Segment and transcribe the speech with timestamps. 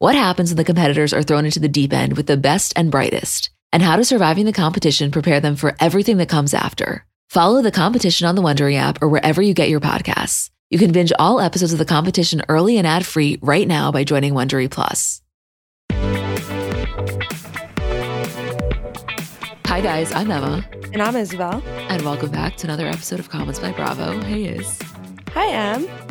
[0.00, 2.88] What happens when the competitors are thrown into the deep end with the best and
[2.88, 3.50] brightest?
[3.72, 7.04] And how does surviving the competition prepare them for everything that comes after?
[7.30, 10.50] Follow the competition on the Wondery app or wherever you get your podcasts.
[10.70, 14.04] You can binge all episodes of the competition early and ad free right now by
[14.04, 15.20] joining Wondery Plus.
[19.66, 20.12] Hi, guys.
[20.12, 20.64] I'm Emma.
[20.92, 21.60] And I'm Isabel.
[21.88, 24.20] And welcome back to another episode of Comments by Bravo.
[24.20, 24.78] Hey, Is.
[25.34, 26.07] Hi, Em.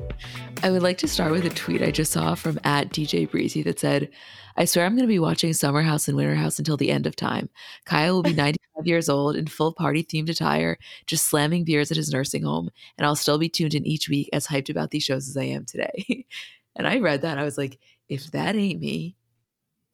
[0.63, 3.61] I would like to start with a tweet I just saw from at DJ Breezy
[3.63, 4.09] that said,
[4.55, 7.05] I swear I'm going to be watching Summer House and Winter House until the end
[7.05, 7.49] of time.
[7.85, 11.97] Kyle will be 95 years old in full party themed attire, just slamming beers at
[11.97, 15.03] his nursing home, and I'll still be tuned in each week as hyped about these
[15.03, 16.25] shows as I am today.
[16.75, 17.37] and I read that.
[17.37, 17.77] I was like,
[18.09, 19.15] if that ain't me.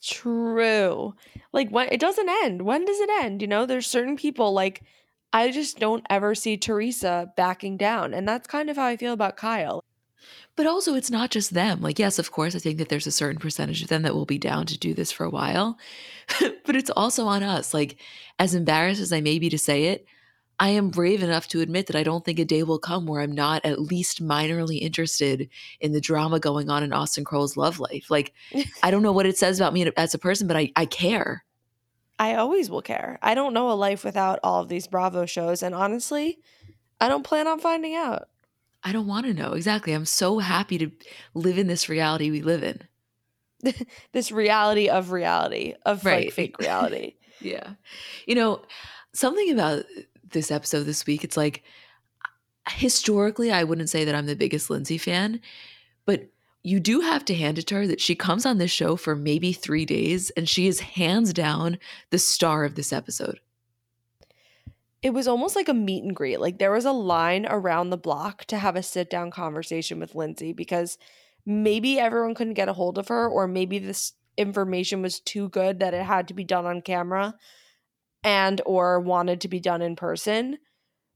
[0.02, 1.14] True.
[1.52, 2.62] Like when it doesn't end.
[2.62, 3.42] When does it end?
[3.42, 4.82] You know, there's certain people like
[5.34, 8.14] I just don't ever see Teresa backing down.
[8.14, 9.84] And that's kind of how I feel about Kyle.
[10.56, 11.82] But also, it's not just them.
[11.82, 14.26] Like, yes, of course, I think that there's a certain percentage of them that will
[14.26, 15.78] be down to do this for a while.
[16.66, 17.74] but it's also on us.
[17.74, 17.98] Like,
[18.38, 20.06] as embarrassed as I may be to say it,
[20.60, 23.22] I am brave enough to admit that I don't think a day will come where
[23.22, 27.80] I'm not at least minorly interested in the drama going on in Austen Kroll's love
[27.80, 28.12] life.
[28.12, 28.34] Like,
[28.84, 31.44] I don't know what it says about me as a person, but I, I care.
[32.20, 33.18] I always will care.
[33.24, 35.64] I don't know a life without all of these Bravo shows.
[35.64, 36.40] And honestly,
[37.02, 38.30] I don't plan on finding out.
[38.84, 39.54] I don't want to know.
[39.54, 39.94] Exactly.
[39.94, 40.92] I'm so happy to
[41.34, 42.82] live in this reality we live in.
[44.12, 46.26] this reality of reality, of right.
[46.26, 47.16] like fake reality.
[47.40, 47.74] yeah.
[48.28, 48.62] You know,
[49.14, 49.86] something about
[50.32, 51.64] this episode this week, it's like
[52.70, 55.40] historically, I wouldn't say that I'm the biggest Lindsay fan,
[56.06, 56.30] but
[56.64, 59.16] you do have to hand it to her that she comes on this show for
[59.16, 61.78] maybe three days and she is hands down
[62.10, 63.40] the star of this episode
[65.04, 66.40] it was almost like a meet and greet.
[66.40, 70.16] Like there was a line around the block to have a sit down conversation with
[70.16, 70.98] Lindsay because
[71.46, 75.80] maybe everyone couldn't get a hold of her, or maybe this information was too good
[75.80, 77.36] that it had to be done on camera
[78.24, 80.58] and or wanted to be done in person.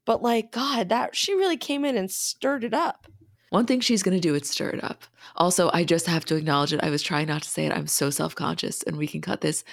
[0.05, 3.07] But like, God, that she really came in and stirred it up.
[3.49, 5.05] One thing she's going to do is stir it up.
[5.37, 6.83] Also, I just have to acknowledge it.
[6.83, 7.71] I was trying not to say it.
[7.71, 9.63] I'm so self conscious, and we can cut this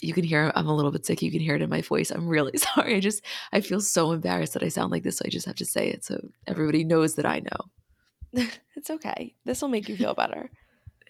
[0.00, 1.22] you can hear I'm a little bit sick.
[1.22, 2.10] You can hear it in my voice.
[2.10, 2.96] I'm really sorry.
[2.96, 5.18] I just I feel so embarrassed that I sound like this.
[5.18, 8.46] So I just have to say it so everybody knows that I know.
[8.76, 9.34] it's okay.
[9.44, 10.50] This will make you feel better.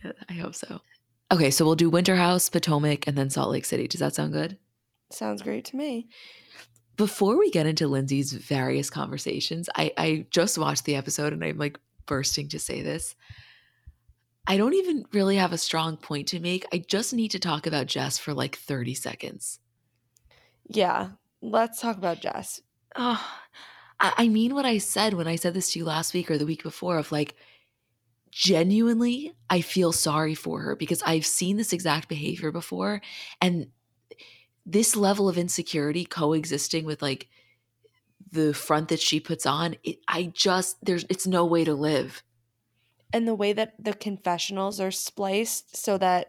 [0.29, 0.81] I hope so.
[1.31, 3.87] Okay, so we'll do Winter House, Potomac, and then Salt Lake City.
[3.87, 4.57] Does that sound good?
[5.11, 6.09] Sounds great to me.
[6.97, 11.59] Before we get into Lindsay's various conversations, I, I just watched the episode and I'm
[11.59, 13.15] like bursting to say this.
[14.49, 16.65] I don't even really have a strong point to make.
[16.73, 19.61] I just need to talk about Jess for like 30 seconds.
[20.67, 21.11] Yeah,
[21.43, 22.63] let's talk about Jess.
[22.97, 23.23] Oh,
[24.01, 26.47] I mean what I said when I said this to you last week or the
[26.47, 27.35] week before of like,
[28.31, 33.03] genuinely, I feel sorry for her because I've seen this exact behavior before.
[33.41, 33.69] And
[34.65, 37.29] this level of insecurity coexisting with like
[38.31, 42.23] the front that she puts on, it, I just, there's, it's no way to live
[43.13, 46.29] and the way that the confessionals are spliced so that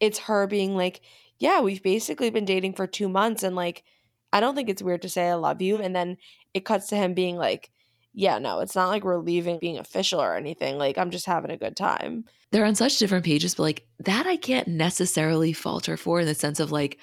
[0.00, 1.00] it's her being like,
[1.38, 3.84] yeah, we've basically been dating for two months and like,
[4.32, 5.76] I don't think it's weird to say I love you.
[5.78, 6.16] And then
[6.54, 7.70] it cuts to him being like,
[8.12, 10.76] yeah, no, it's not like we're leaving being official or anything.
[10.76, 12.24] Like, I'm just having a good time.
[12.50, 16.34] They're on such different pages, but like that I can't necessarily falter for in the
[16.34, 16.98] sense of like,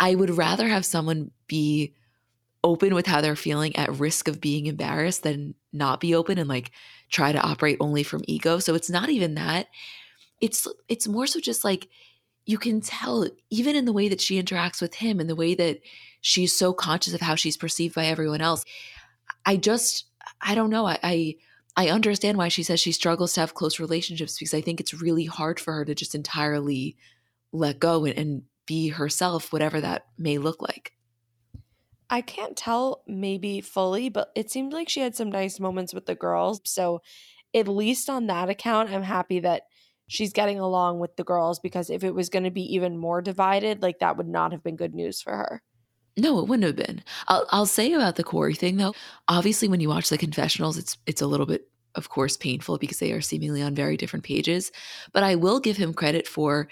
[0.00, 1.94] I would rather have someone be
[2.64, 6.48] open with how they're feeling at risk of being embarrassed than not be open and
[6.48, 6.72] like
[7.10, 8.58] try to operate only from ego.
[8.58, 9.68] So it's not even that.
[10.40, 11.88] It's it's more so just like
[12.46, 15.54] you can tell even in the way that she interacts with him and the way
[15.54, 15.80] that
[16.20, 18.64] she's so conscious of how she's perceived by everyone else.
[19.44, 20.06] I just
[20.40, 20.86] I don't know.
[20.86, 21.34] I, I
[21.76, 24.94] I understand why she says she struggles to have close relationships because I think it's
[24.94, 26.96] really hard for her to just entirely
[27.52, 30.92] let go and, and be herself, whatever that may look like.
[32.10, 36.06] I can't tell maybe fully, but it seemed like she had some nice moments with
[36.06, 36.60] the girls.
[36.64, 37.02] So,
[37.54, 39.62] at least on that account, I'm happy that
[40.08, 43.22] she's getting along with the girls because if it was going to be even more
[43.22, 45.62] divided, like that would not have been good news for her.
[46.16, 47.02] No, it wouldn't have been.
[47.28, 48.94] I'll, I'll say about the Corey thing though.
[49.28, 52.98] Obviously, when you watch the confessionals, it's it's a little bit, of course, painful because
[52.98, 54.72] they are seemingly on very different pages.
[55.12, 56.68] But I will give him credit for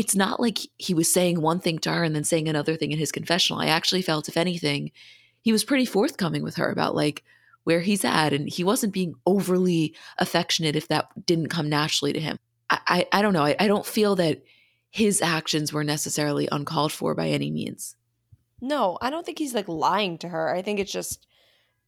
[0.00, 2.90] it's not like he was saying one thing to her and then saying another thing
[2.90, 3.60] in his confessional.
[3.60, 4.92] I actually felt, if anything,
[5.42, 7.22] he was pretty forthcoming with her about like
[7.64, 8.32] where he's at.
[8.32, 12.38] And he wasn't being overly affectionate if that didn't come naturally to him.
[12.70, 13.44] I, I, I don't know.
[13.44, 14.42] I, I don't feel that
[14.90, 17.94] his actions were necessarily uncalled for by any means.
[18.58, 20.48] No, I don't think he's like lying to her.
[20.48, 21.26] I think it's just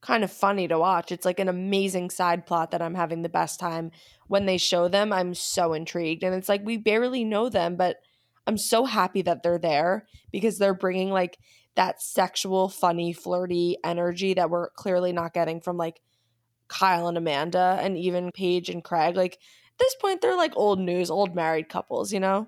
[0.03, 1.12] kind of funny to watch.
[1.12, 3.91] It's like an amazing side plot that I'm having the best time.
[4.32, 6.23] When they show them, I'm so intrigued.
[6.23, 7.99] And it's like we barely know them, but
[8.46, 11.37] I'm so happy that they're there because they're bringing like
[11.75, 16.00] that sexual, funny, flirty energy that we're clearly not getting from like
[16.69, 19.17] Kyle and Amanda and even Paige and Craig.
[19.17, 22.46] Like at this point, they're like old news, old married couples, you know?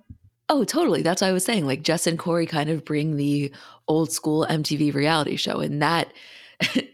[0.49, 1.03] Oh, totally.
[1.03, 1.67] That's what I was saying.
[1.67, 3.53] Like Jess and Corey kind of bring the
[3.89, 5.61] old school MTV reality show.
[5.61, 6.11] And that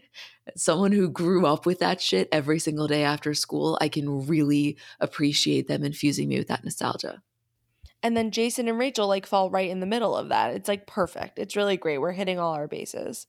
[0.57, 4.77] someone who grew up with that shit every single day after school, I can really
[4.99, 7.21] appreciate them infusing me with that nostalgia.
[8.03, 10.53] And then Jason and Rachel like fall right in the middle of that.
[10.55, 11.37] It's like perfect.
[11.37, 11.99] It's really great.
[11.99, 13.27] We're hitting all our bases.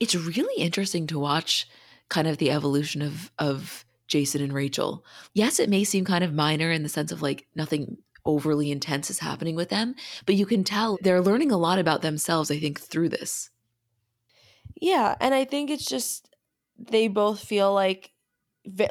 [0.00, 1.68] It's really interesting to watch
[2.08, 5.04] kind of the evolution of of Jason and Rachel.
[5.32, 9.08] Yes, it may seem kind of minor in the sense of like nothing overly intense
[9.08, 9.94] is happening with them,
[10.26, 13.50] but you can tell they're learning a lot about themselves, I think, through this.
[14.80, 16.28] Yeah, and I think it's just
[16.88, 18.10] they both feel like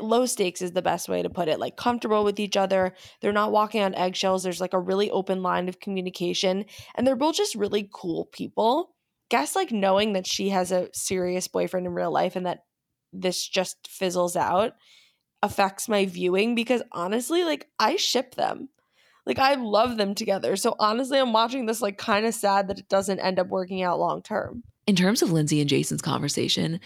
[0.02, 2.94] low stakes is the best way to put it like comfortable with each other.
[3.22, 4.44] They're not walking on eggshells.
[4.44, 6.66] There's like a really open line of communication
[6.96, 8.96] and they're both just really cool people.
[9.30, 12.66] Guess like knowing that she has a serious boyfriend in real life and that
[13.14, 14.74] this just fizzles out
[15.42, 18.70] affects my viewing because honestly like i ship them.
[19.26, 20.56] Like i love them together.
[20.56, 23.84] So honestly i'm watching this like kind of sad that it doesn't end up working
[23.84, 26.80] out long term in terms of lindsay and jason's conversation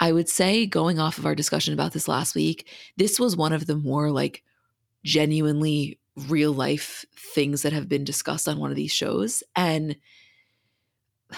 [0.00, 2.66] I would say, going off of our discussion about this last week,
[2.96, 4.42] this was one of the more like
[5.04, 5.98] genuinely
[6.28, 9.42] real life things that have been discussed on one of these shows.
[9.54, 9.96] And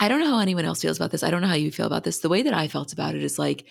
[0.00, 1.24] I don't know how anyone else feels about this.
[1.24, 2.20] I don't know how you feel about this.
[2.20, 3.64] The way that I felt about it is like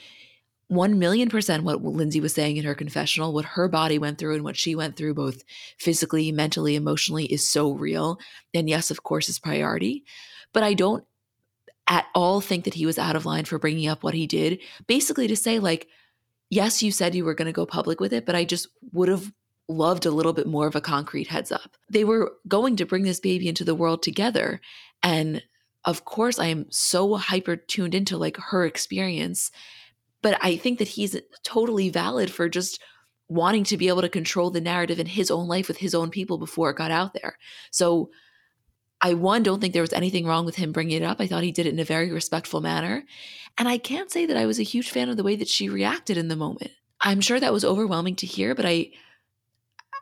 [0.67, 4.35] 1 million percent what Lindsay was saying in her confessional, what her body went through
[4.35, 5.43] and what she went through, both
[5.77, 8.19] physically, mentally, emotionally, is so real.
[8.53, 10.03] And yes, of course, is priority.
[10.51, 11.05] But I don't
[11.87, 14.59] at all think that he was out of line for bringing up what he did.
[14.87, 15.87] Basically, to say, like,
[16.49, 19.09] yes, you said you were going to go public with it, but I just would
[19.09, 19.31] have
[19.69, 21.75] loved a little bit more of a concrete heads up.
[21.89, 24.61] They were going to bring this baby into the world together.
[25.03, 25.43] And
[25.85, 29.51] of course, I am so hyper tuned into like her experience.
[30.21, 32.81] But I think that he's totally valid for just
[33.29, 36.09] wanting to be able to control the narrative in his own life with his own
[36.09, 37.37] people before it got out there.
[37.71, 38.09] So
[39.01, 41.21] I, one, don't think there was anything wrong with him bringing it up.
[41.21, 43.03] I thought he did it in a very respectful manner.
[43.57, 45.69] And I can't say that I was a huge fan of the way that she
[45.69, 46.71] reacted in the moment.
[46.99, 48.91] I'm sure that was overwhelming to hear, but I,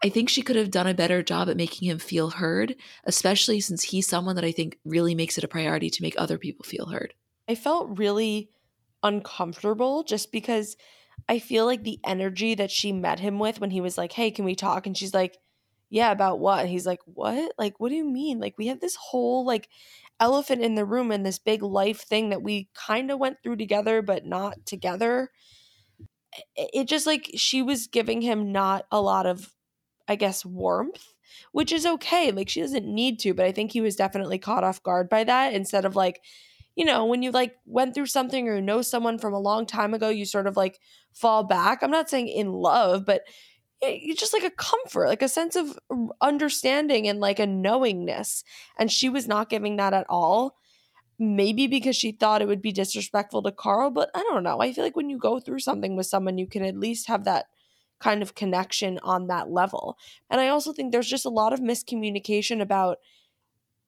[0.02, 3.60] I think she could have done a better job at making him feel heard, especially
[3.60, 6.64] since he's someone that I think really makes it a priority to make other people
[6.64, 7.14] feel heard.
[7.50, 8.50] I felt really
[9.04, 10.78] uncomfortable just because
[11.28, 14.32] I feel like the energy that she met him with when he was like, Hey,
[14.32, 14.88] can we talk?
[14.88, 15.38] And she's like,
[15.96, 16.60] yeah, about what?
[16.60, 17.54] And he's like, what?
[17.58, 18.38] Like, what do you mean?
[18.38, 19.70] Like, we have this whole like
[20.20, 23.56] elephant in the room and this big life thing that we kind of went through
[23.56, 25.32] together, but not together.
[26.58, 29.54] It just like she was giving him not a lot of,
[30.06, 31.14] I guess, warmth,
[31.54, 32.30] which is okay.
[32.30, 35.24] Like, she doesn't need to, but I think he was definitely caught off guard by
[35.24, 36.20] that instead of like,
[36.76, 39.94] you know, when you like went through something or know someone from a long time
[39.94, 40.78] ago, you sort of like
[41.14, 41.82] fall back.
[41.82, 43.22] I'm not saying in love, but
[43.88, 45.78] it's just like a comfort, like a sense of
[46.22, 48.44] understanding and like a knowingness.
[48.78, 50.56] And she was not giving that at all.
[51.18, 54.60] Maybe because she thought it would be disrespectful to Carl, but I don't know.
[54.60, 57.24] I feel like when you go through something with someone, you can at least have
[57.24, 57.46] that
[58.02, 59.98] kind of connection on that level.
[60.30, 62.98] And I also think there's just a lot of miscommunication about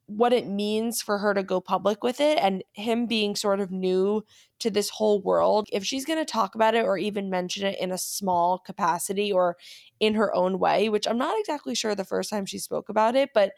[0.08, 3.72] what it means for her to go public with it and him being sort of
[3.72, 4.24] new
[4.60, 5.68] to this whole world.
[5.72, 9.32] If she's going to talk about it or even mention it in a small capacity
[9.32, 9.58] or
[10.00, 13.16] in her own way, which I'm not exactly sure the first time she spoke about
[13.16, 13.52] it, but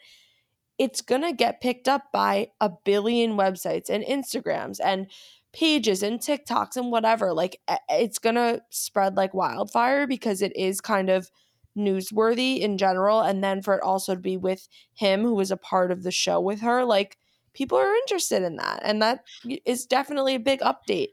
[0.76, 5.06] it's going to get picked up by a billion websites and Instagrams and
[5.52, 7.32] pages and TikToks and whatever.
[7.32, 11.30] Like it's going to spread like wildfire because it is kind of
[11.76, 15.56] newsworthy in general and then for it also to be with him who was a
[15.56, 17.16] part of the show with her like
[17.52, 19.24] people are interested in that and that
[19.64, 21.08] is definitely a big update.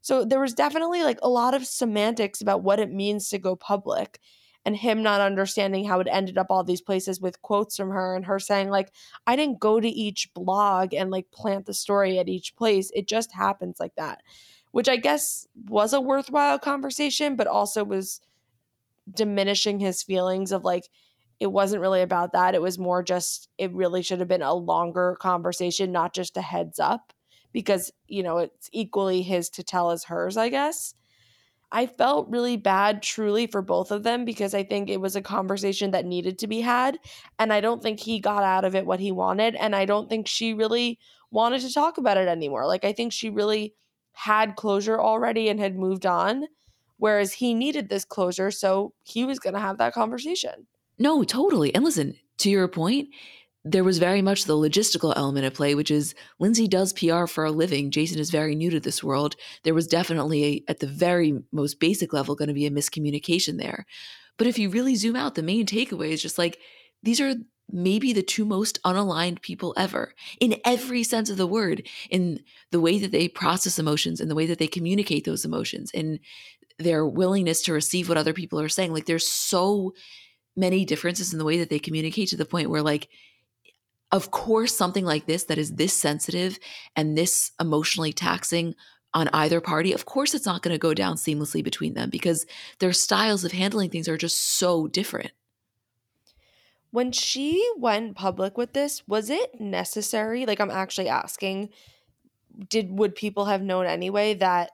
[0.00, 3.54] So there was definitely like a lot of semantics about what it means to go
[3.56, 4.18] public
[4.64, 8.14] and him not understanding how it ended up all these places with quotes from her
[8.14, 8.92] and her saying like
[9.26, 12.90] i didn't go to each blog and like plant the story at each place.
[12.94, 14.22] It just happens like that
[14.70, 18.20] which i guess was a worthwhile conversation but also was
[19.10, 20.88] diminishing his feelings of like
[21.40, 22.54] it wasn't really about that.
[22.54, 26.42] It was more just, it really should have been a longer conversation, not just a
[26.42, 27.12] heads up,
[27.52, 30.94] because, you know, it's equally his to tell as hers, I guess.
[31.72, 35.22] I felt really bad truly for both of them because I think it was a
[35.22, 36.98] conversation that needed to be had.
[37.38, 39.56] And I don't think he got out of it what he wanted.
[39.56, 40.98] And I don't think she really
[41.30, 42.66] wanted to talk about it anymore.
[42.66, 43.74] Like, I think she really
[44.12, 46.44] had closure already and had moved on,
[47.02, 48.52] whereas he needed this closure.
[48.52, 50.68] So he was going to have that conversation.
[51.00, 51.74] No, totally.
[51.74, 53.08] And listen, to your point,
[53.64, 57.44] there was very much the logistical element at play, which is Lindsay does PR for
[57.44, 57.90] a living.
[57.90, 59.34] Jason is very new to this world.
[59.64, 63.58] There was definitely, a, at the very most basic level, going to be a miscommunication
[63.58, 63.84] there.
[64.38, 66.60] But if you really zoom out, the main takeaway is just like
[67.02, 67.34] these are
[67.68, 72.40] maybe the two most unaligned people ever in every sense of the word, in
[72.70, 76.20] the way that they process emotions and the way that they communicate those emotions, in
[76.82, 78.92] their willingness to receive what other people are saying.
[78.92, 79.92] Like there's so
[80.56, 83.08] many differences in the way that they communicate to the point where like
[84.12, 86.58] of course, something like this that is this sensitive
[86.94, 88.74] and this emotionally taxing
[89.14, 92.46] on either party, of course, it's not going to go down seamlessly between them because
[92.78, 95.32] their styles of handling things are just so different.
[96.90, 100.44] When she went public with this, was it necessary?
[100.44, 101.70] Like, I'm actually asking,
[102.68, 104.72] did would people have known anyway that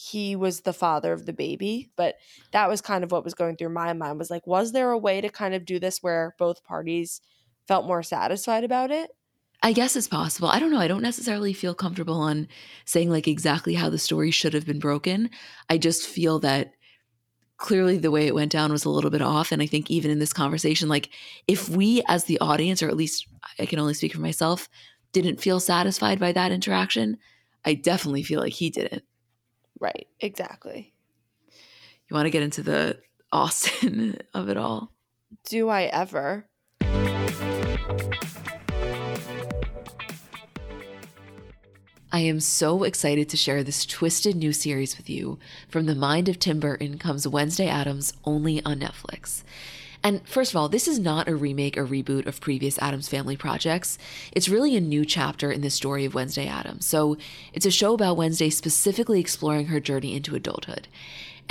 [0.00, 1.90] he was the father of the baby?
[1.96, 2.16] But
[2.52, 4.98] that was kind of what was going through my mind was like, was there a
[4.98, 7.20] way to kind of do this where both parties
[7.70, 9.10] felt more satisfied about it.
[9.62, 10.48] I guess it's possible.
[10.48, 10.80] I don't know.
[10.80, 12.48] I don't necessarily feel comfortable on
[12.84, 15.30] saying like exactly how the story should have been broken.
[15.68, 16.72] I just feel that
[17.58, 19.52] clearly the way it went down was a little bit off.
[19.52, 21.10] And I think even in this conversation, like
[21.46, 23.28] if we as the audience, or at least
[23.58, 24.68] I can only speak for myself,
[25.12, 27.18] didn't feel satisfied by that interaction,
[27.64, 29.04] I definitely feel like he didn't.
[29.80, 30.06] Right.
[30.20, 30.92] Exactly.
[32.08, 32.98] You want to get into the
[33.32, 34.92] Austen of it all?
[35.44, 36.46] Do I ever?
[42.12, 45.38] I am so excited to share this twisted new series with you.
[45.68, 49.44] From the mind of Tim Burton comes Wednesday Addams only on Netflix.
[50.02, 53.36] And first of all, this is not a remake or reboot of previous Addams Family
[53.36, 53.98] projects.
[54.32, 56.86] It's really a new chapter in the story of Wednesday Addams.
[56.86, 57.16] So
[57.52, 60.88] it's a show about Wednesday specifically exploring her journey into adulthood.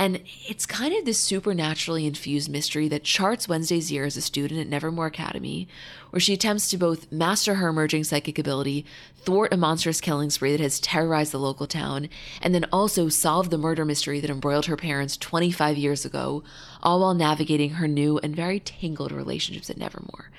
[0.00, 4.58] And it's kind of this supernaturally infused mystery that charts Wednesday's year as a student
[4.58, 5.68] at Nevermore Academy,
[6.08, 8.86] where she attempts to both master her emerging psychic ability,
[9.18, 12.08] thwart a monstrous killing spree that has terrorized the local town,
[12.40, 16.42] and then also solve the murder mystery that embroiled her parents 25 years ago,
[16.82, 20.30] all while navigating her new and very tangled relationships at Nevermore.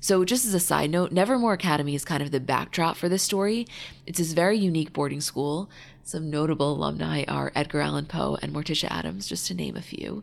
[0.00, 3.22] So, just as a side note, Nevermore Academy is kind of the backdrop for this
[3.22, 3.66] story.
[4.06, 5.70] It's this very unique boarding school
[6.04, 10.22] some notable alumni are Edgar Allan Poe and Morticia Addams, just to name a few.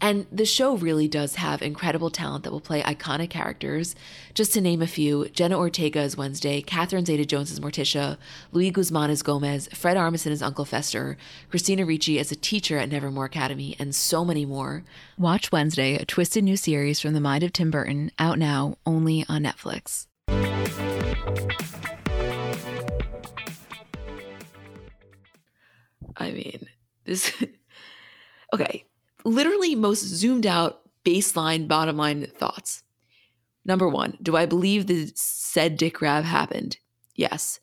[0.00, 3.94] And the show really does have incredible talent that will play iconic characters.
[4.34, 8.18] Just to name a few Jenna Ortega as Wednesday, Catherine Zeta Jones as Morticia,
[8.52, 11.16] Luis Guzman as Gomez, Fred Armisen as Uncle Fester,
[11.48, 14.84] Christina Ricci as a teacher at Nevermore Academy, and so many more.
[15.16, 19.24] Watch Wednesday, a twisted new series from the mind of Tim Burton, out now only
[19.28, 20.06] on Netflix.
[26.16, 26.66] I mean,
[27.04, 27.32] this.
[28.54, 28.84] okay.
[29.24, 32.82] Literally, most zoomed out baseline, bottom line thoughts.
[33.64, 36.78] Number one, do I believe the said dick grab happened?
[37.14, 37.60] Yes.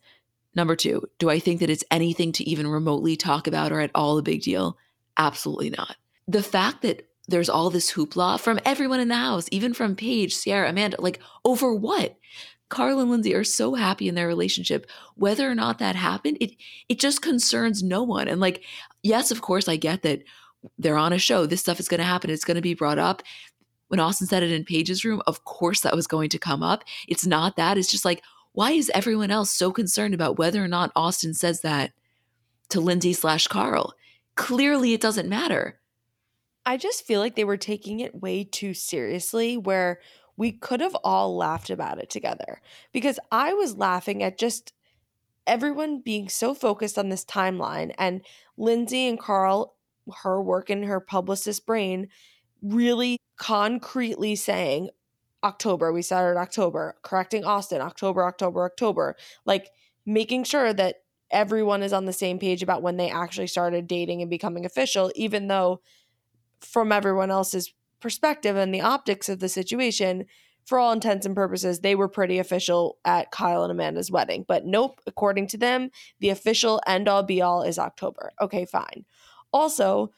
[0.55, 3.91] Number two, do I think that it's anything to even remotely talk about or at
[3.93, 4.77] all a big deal?
[5.17, 5.95] Absolutely not.
[6.27, 10.35] The fact that there's all this hoopla from everyone in the house, even from Paige,
[10.35, 12.17] Sierra, Amanda, like over what?
[12.71, 14.89] Carl and Lindsay are so happy in their relationship.
[15.15, 16.53] Whether or not that happened, it
[16.89, 18.27] it just concerns no one.
[18.27, 18.63] And like,
[19.03, 20.23] yes, of course, I get that
[20.79, 21.45] they're on a show.
[21.45, 22.29] This stuff is going to happen.
[22.29, 23.21] It's going to be brought up.
[23.89, 26.83] When Austen said it in Paige's room, of course that was going to come up.
[27.07, 27.77] It's not that.
[27.77, 28.23] It's just like,
[28.53, 31.91] why is everyone else so concerned about whether or not Austen says that
[32.69, 33.93] to Lindsay slash Carl?
[34.35, 35.81] Clearly, it doesn't matter.
[36.65, 39.99] I just feel like they were taking it way too seriously, where
[40.41, 42.59] we could have all laughed about it together
[42.91, 44.73] because I was laughing at just
[45.45, 48.21] everyone being so focused on this timeline and
[48.57, 49.75] Lindsay and Carl,
[50.23, 52.07] her work in her publicist brain,
[52.63, 54.89] really concretely saying,
[55.43, 59.69] October, we started October, correcting Austen, October, October, October, like
[60.07, 64.23] making sure that everyone is on the same page about when they actually started dating
[64.23, 65.81] and becoming official, even though
[66.61, 67.71] from everyone else's
[68.01, 70.25] perspective and the optics of the situation,
[70.65, 74.45] for all intents and purposes, they were pretty official at Kyle and Amanda's wedding.
[74.47, 75.89] But nope, according to them,
[76.19, 78.31] the official end all be all is October.
[78.39, 79.05] Okay, fine.
[79.51, 80.11] Also,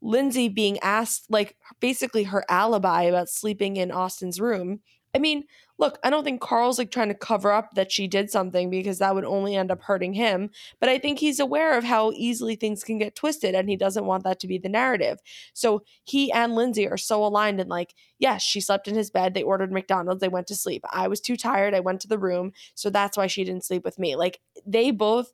[0.00, 4.80] Lindsay being asked, like, basically her alibi about sleeping in Austen's room.
[5.14, 5.44] I mean,
[5.78, 8.98] look, I don't think Carl's like trying to cover up that she did something because
[8.98, 10.50] that would only end up hurting him.
[10.80, 14.04] But I think he's aware of how easily things can get twisted and he doesn't
[14.04, 15.18] want that to be the narrative.
[15.54, 19.34] So he and Lindsay are so aligned and like, yes, she slept in his bed.
[19.34, 20.20] They ordered McDonald's.
[20.20, 20.84] They went to sleep.
[20.90, 21.74] I was too tired.
[21.74, 22.52] I went to the room.
[22.74, 24.16] So that's why she didn't sleep with me.
[24.16, 25.32] Like they both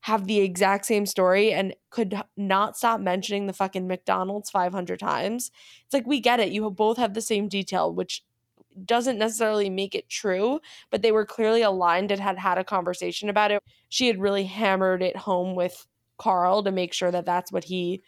[0.00, 5.50] have the exact same story and could not stop mentioning the fucking McDonald's 500 times.
[5.84, 6.52] It's like we get it.
[6.52, 8.22] You both have the same detail, which
[8.84, 13.28] doesn't necessarily make it true, but they were clearly aligned and had had a conversation
[13.28, 13.62] about it.
[13.88, 15.86] She had really hammered it home with
[16.18, 18.02] Carl to make sure that that's what he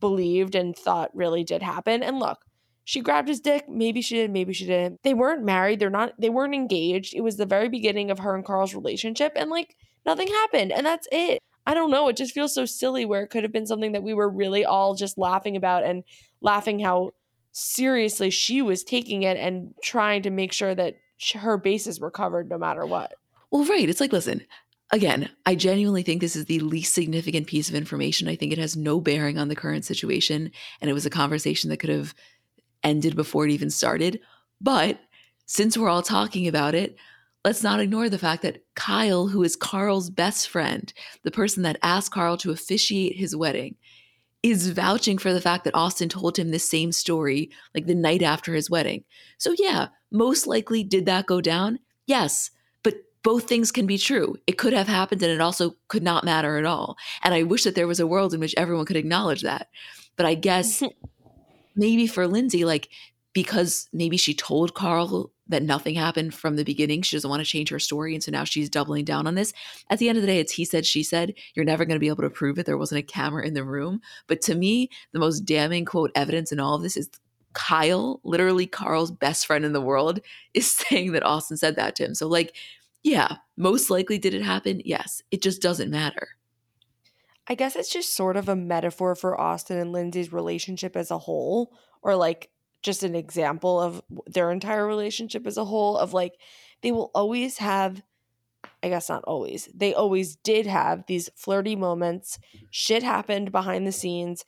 [0.00, 2.02] believed and thought really did happen.
[2.02, 2.38] And look,
[2.84, 3.68] she grabbed his dick.
[3.68, 5.00] Maybe she did, maybe she didn't.
[5.02, 5.78] They weren't married.
[5.78, 7.14] They're not, they weren't engaged.
[7.14, 9.32] It was the very beginning of her and Carl's relationship.
[9.36, 10.72] And like, nothing happened.
[10.72, 11.38] And that's it.
[11.64, 12.08] I don't know.
[12.08, 14.64] It just feels so silly where it could have been something that we were really
[14.64, 16.02] all just laughing about and
[16.40, 17.12] laughing how
[17.52, 20.96] seriously she was taking it and trying to make sure that
[21.34, 23.14] her bases were covered no matter what.
[23.50, 23.88] Well, right.
[23.88, 24.42] It's like, listen,
[24.90, 28.28] again, I genuinely think this is the least significant piece of information.
[28.28, 30.50] I think it has no bearing on the current situation.
[30.80, 32.14] And it was a conversation that could have
[32.82, 34.20] ended before it even started.
[34.60, 34.98] But
[35.46, 36.96] since we're all talking about it,
[37.44, 40.92] let's not ignore the fact that Kyle, who is Carl's best friend,
[41.24, 43.76] the person that asked Carl to officiate his wedding,
[44.42, 48.22] is vouching for the fact that Austen told him the same story like the night
[48.22, 49.04] after his wedding.
[49.38, 51.78] So, yeah, most likely did that go down?
[52.06, 52.50] Yes,
[52.82, 54.36] but both things can be true.
[54.46, 56.96] It could have happened and it also could not matter at all.
[57.22, 59.68] And I wish that there was a world in which everyone could acknowledge that.
[60.16, 60.82] But I guess
[61.76, 62.88] maybe for Lindsay, like,
[63.32, 67.02] because maybe she told Carl that nothing happened from the beginning.
[67.02, 68.14] She doesn't want to change her story.
[68.14, 69.52] And so now she's doubling down on this.
[69.90, 71.34] At the end of the day, it's he said, she said.
[71.54, 72.66] You're never going to be able to prove it.
[72.66, 74.00] There wasn't a camera in the room.
[74.28, 77.10] But to me, the most damning quote evidence in all of this is
[77.54, 80.20] Kyle, literally Carl's best friend in the world,
[80.54, 82.14] is saying that Austen said that to him.
[82.14, 82.56] So, like,
[83.02, 84.80] yeah, most likely did it happen?
[84.84, 85.22] Yes.
[85.30, 86.28] It just doesn't matter.
[87.48, 91.18] I guess it's just sort of a metaphor for Austen and Lindsay's relationship as a
[91.18, 92.51] whole, or like
[92.82, 96.34] just an example of their entire relationship as a whole of like
[96.82, 98.02] they will always have
[98.82, 99.68] I guess not always.
[99.74, 102.38] They always did have these flirty moments.
[102.38, 102.66] Mm-hmm.
[102.70, 104.44] Shit happened behind the scenes.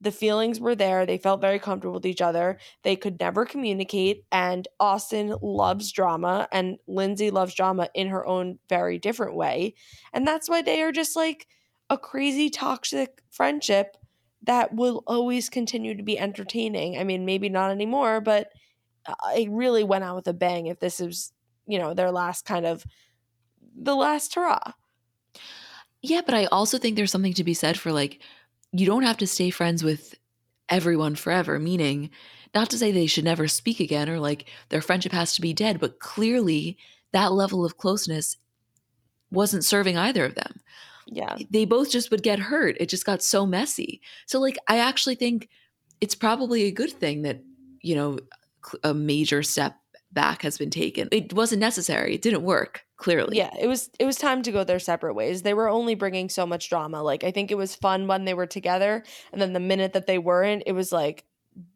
[0.00, 1.04] The feelings were there.
[1.04, 2.58] They felt very comfortable with each other.
[2.82, 4.24] They could never communicate.
[4.30, 9.74] And Austen loves drama, and Lindsay loves drama in her own very different way.
[10.12, 11.48] And that's why they are just like
[11.90, 13.96] a crazy toxic friendship
[14.48, 16.98] that will always continue to be entertaining.
[16.98, 18.48] I mean, maybe not anymore, but
[19.06, 21.34] uh, it really went out with a bang if this is,
[21.66, 22.82] you know, their last kind of
[23.76, 24.72] the last hurrah.
[26.00, 28.20] Yeah, but I also think there's something to be said for like
[28.72, 30.14] you don't have to stay friends with
[30.70, 32.08] everyone forever, meaning
[32.54, 35.52] not to say they should never speak again or like their friendship has to be
[35.52, 36.78] dead, but clearly
[37.12, 38.38] that level of closeness
[39.30, 40.62] wasn't serving either of them
[41.10, 41.36] yeah.
[41.50, 42.76] they both just would get hurt.
[42.80, 44.00] It just got so messy.
[44.26, 45.48] So like i actually think
[46.00, 47.42] it's probably a good thing that
[47.82, 48.18] you know
[48.84, 49.76] a major step
[50.12, 51.08] back has been taken.
[51.12, 52.14] It wasn't necessary.
[52.14, 53.36] It didn't work clearly.
[53.36, 55.42] Yeah it was it was time to go their separate ways.
[55.42, 57.02] They were only bringing so much drama.
[57.02, 60.06] Like i think it was fun when they were together and then the minute that
[60.06, 61.24] they weren't it was like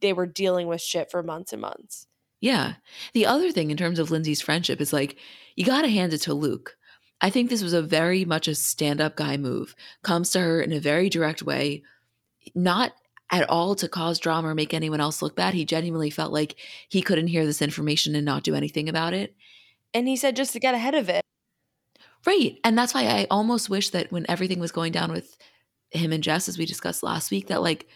[0.01, 2.07] they were dealing with shit for months and months.
[2.41, 2.75] Yeah.
[3.15, 5.17] The other thing in terms of lindsay's friendship is like
[5.57, 6.77] you gotta hand it to luke
[7.23, 9.77] I think this was a very much a stand up guy move.
[10.03, 11.85] Comes to her in a very direct way,
[12.55, 12.93] not
[13.31, 15.55] at all to cause drama or make anyone else look bad.
[15.55, 16.57] He genuinely felt like
[16.89, 19.35] he couldn't hear this information and not do anything about it.
[19.95, 21.23] And he said just to get ahead of it.
[22.27, 22.59] Right.
[22.65, 25.37] And that's why I almost wish that when everything was going down with
[25.91, 27.89] him and Jess, as we discussed last week, that like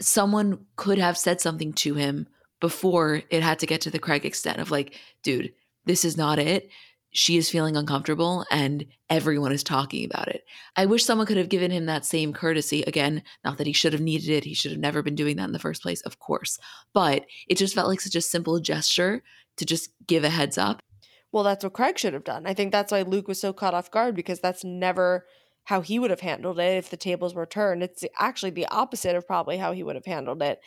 [0.00, 2.28] someone could have said something to him
[2.60, 5.52] before it had to get to the Craig extent of like, dude,
[5.84, 6.70] this is not it
[7.18, 10.44] she is feeling uncomfortable and everyone is talking about it.
[10.76, 12.84] I wish someone could have given him that same courtesy.
[12.84, 14.44] Again, not that he should have needed it.
[14.44, 16.60] He should have never been doing that in the first place, of course.
[16.94, 19.24] But it just felt like such a simple gesture
[19.56, 20.80] to just give a heads up.
[21.32, 22.46] Well, that's what Craig should have done.
[22.46, 25.26] I think that's why Luke was so caught off guard because that's never
[25.64, 27.82] how he would have handled it if the tables were turned.
[27.82, 30.60] It's actually the opposite of probably how he would have handled it.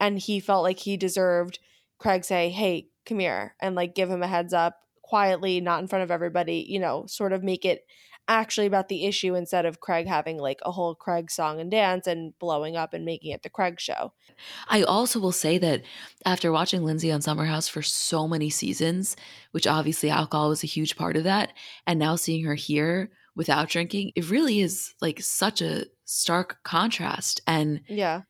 [0.00, 1.60] And he felt like he deserved
[2.00, 4.80] Craig say, "Hey, come here," and like give him a heads up
[5.12, 7.84] quietly, not in front of everybody, you know, sort of make it
[8.28, 12.06] actually about the issue instead of Craig having like a whole Craig song and dance
[12.06, 14.14] and blowing up and making it the Craig show.
[14.68, 15.82] I also will say that
[16.24, 19.14] after watching Lindsay on Summer House for so many seasons,
[19.50, 21.52] which obviously alcohol was a huge part of that,
[21.86, 27.42] and now seeing her here without drinking, it really is like such a stark contrast.
[27.46, 28.22] And Yeah.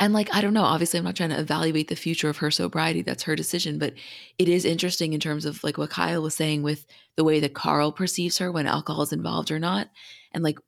[0.00, 2.50] And like I don't know, obviously I'm not trying to evaluate the future of her
[2.50, 3.02] sobriety.
[3.02, 3.94] That's her decision, but
[4.38, 7.54] it is interesting in terms of like what Kyle was saying with the way that
[7.54, 9.88] Carl perceives her when alcohol is involved or not.
[10.32, 10.58] And like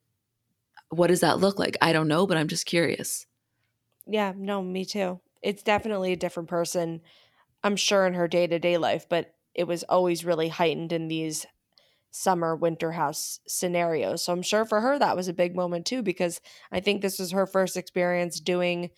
[0.89, 1.77] what does that look like?
[1.81, 3.25] I don't know, but I'm just curious.
[4.05, 5.21] Yeah, no, me too.
[5.41, 7.01] It's definitely a different person,
[7.63, 11.07] I'm sure, in her day to day life, but it was always really heightened in
[11.07, 11.45] these
[12.11, 14.23] summer winter house scenarios.
[14.23, 16.41] So I'm sure for her that was a big moment too, because
[16.71, 18.89] I think this was her first experience doing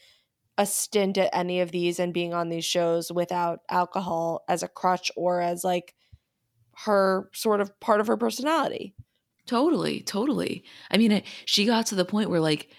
[0.57, 4.67] a stint at any of these and being on these shows without alcohol as a
[4.67, 5.95] crutch or as like
[6.85, 8.93] her sort of part of her personality.
[9.45, 10.63] Totally, totally.
[10.89, 12.69] I mean, it, she got to the point where like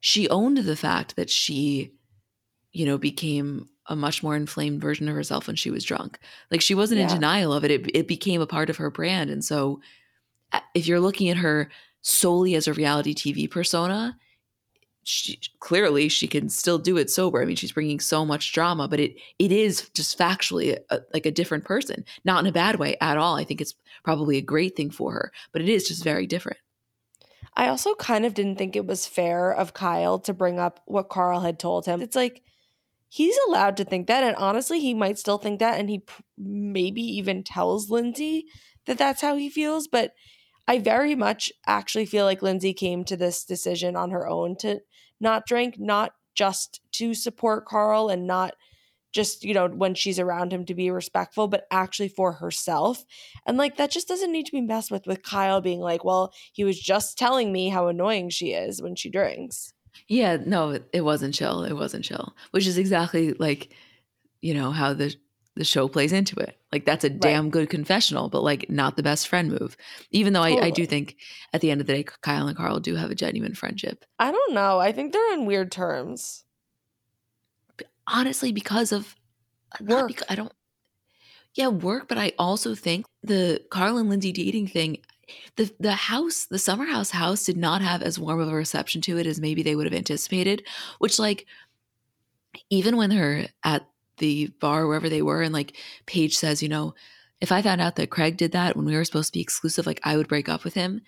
[0.00, 1.92] she owned the fact that she,
[2.72, 6.18] you know, became a much more inflamed version of herself when she was drunk.
[6.50, 7.70] Like she wasn't in denial of it.
[7.70, 9.30] It it became a part of her brand.
[9.30, 9.80] And so
[10.74, 11.70] if you're looking at her
[12.02, 14.16] solely as a reality TV persona,
[15.08, 17.40] she clearly she can still do it sober.
[17.40, 21.26] I mean, she's bringing so much drama, but it it is just factually a, like
[21.26, 23.36] a different person, not in a bad way at all.
[23.36, 26.58] I think it's probably a great thing for her, but it is just very different.
[27.54, 31.08] I also kind of didn't think it was fair of Kyle to bring up what
[31.08, 32.00] Carl had told him.
[32.00, 32.42] It's like
[33.08, 36.02] he's allowed to think that, and honestly, he might still think that, and he
[36.36, 38.46] maybe even tells Lindsay
[38.86, 39.88] that that's how he feels.
[39.88, 40.12] But
[40.68, 44.80] I very much actually feel like Lindsay came to this decision on her own to
[45.20, 48.54] not drink, not just to support Carl and not
[49.12, 53.04] just, you know, when she's around him to be respectful, but actually for herself.
[53.46, 56.32] And like that just doesn't need to be messed with with Kyle being like, well,
[56.52, 59.72] he was just telling me how annoying she is when she drinks.
[60.06, 61.64] Yeah, no, it- wasn't chill.
[61.64, 63.72] It wasn't chill, which is exactly like,
[64.42, 65.14] you know, how the
[65.58, 66.56] the show plays into it.
[66.72, 69.76] Like that's a damn good confessional, but like not the best friend move.
[70.10, 71.16] Even though I, I do think
[71.52, 74.04] at the end of the day, Kyle and Carl do have a genuine friendship.
[74.18, 74.78] I don't know.
[74.78, 76.44] I think they're in weird terms.
[78.06, 79.16] Honestly, because of
[79.72, 80.12] uh, not Work.
[80.12, 80.52] becau- I don't.
[81.54, 84.98] Yeah, work, but I also think the Carl and Lindsay dating thing,
[85.56, 89.00] the the house, the summer house house did not have as warm of a reception
[89.02, 90.64] to it as maybe they would have anticipated.
[90.98, 91.46] Which, like,
[92.70, 93.86] even when they're at
[94.18, 95.76] the bar wherever they were, and like
[96.06, 96.94] Paige says, you know,
[97.40, 99.86] if I found out that Craig did that when we were supposed to be exclusive,
[99.86, 101.02] like I would break up with him.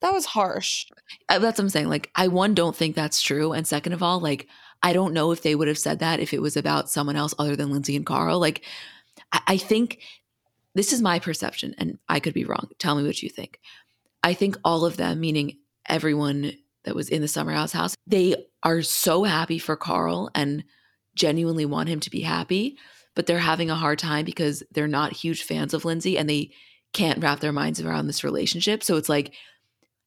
[0.00, 0.86] That was harsh.
[1.28, 1.88] Uh, That's what I'm saying.
[1.88, 4.46] Like, I one don't think that's true, and second of all, like
[4.82, 7.34] I don't know if they would have said that if it was about someone else
[7.38, 8.38] other than Lindsay and Carl.
[8.38, 8.64] Like,
[9.32, 10.00] I, I think
[10.74, 12.68] this is my perception, and I could be wrong.
[12.78, 13.58] Tell me what you think.
[14.22, 16.52] I think all of them, meaning everyone
[16.84, 20.64] that was in the summer house house, they are so happy for Carl and
[21.18, 22.78] genuinely want him to be happy,
[23.14, 26.50] but they're having a hard time because they're not huge fans of Lindsay and they
[26.92, 28.82] can't wrap their minds around this relationship.
[28.82, 29.34] So it's like,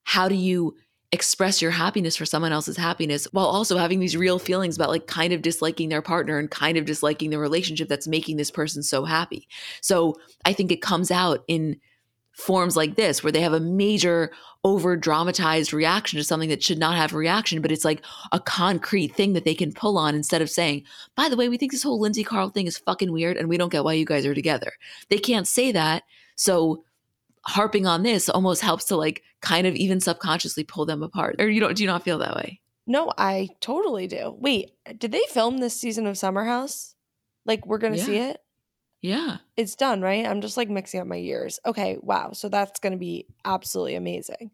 [0.03, 0.75] how do you
[1.11, 5.07] express your happiness for someone else's happiness while also having these real feelings about like
[5.07, 8.81] kind of disliking their partner and kind of disliking the relationship that's making this person
[8.81, 9.47] so happy.
[9.81, 11.79] So I think it comes out in
[12.33, 14.31] forms like this where they have a major
[14.63, 18.39] over dramatized reaction to something that should not have a reaction but it's like a
[18.39, 20.83] concrete thing that they can pull on instead of saying
[21.15, 23.57] by the way we think this whole lindsay carl thing is fucking weird and we
[23.57, 24.71] don't get why you guys are together
[25.09, 26.03] they can't say that
[26.35, 26.83] so
[27.43, 31.49] harping on this almost helps to like kind of even subconsciously pull them apart or
[31.49, 34.35] you don't do you not feel that way No, I totally do.
[34.39, 36.95] Wait, did they film this season of Summer House?
[37.45, 38.40] Like we're gonna see it?
[39.01, 40.25] Yeah It's done, right?
[40.25, 41.59] I'm just like mixing up my years.
[41.65, 42.31] Okay, wow.
[42.33, 44.51] So that's gonna be absolutely amazing.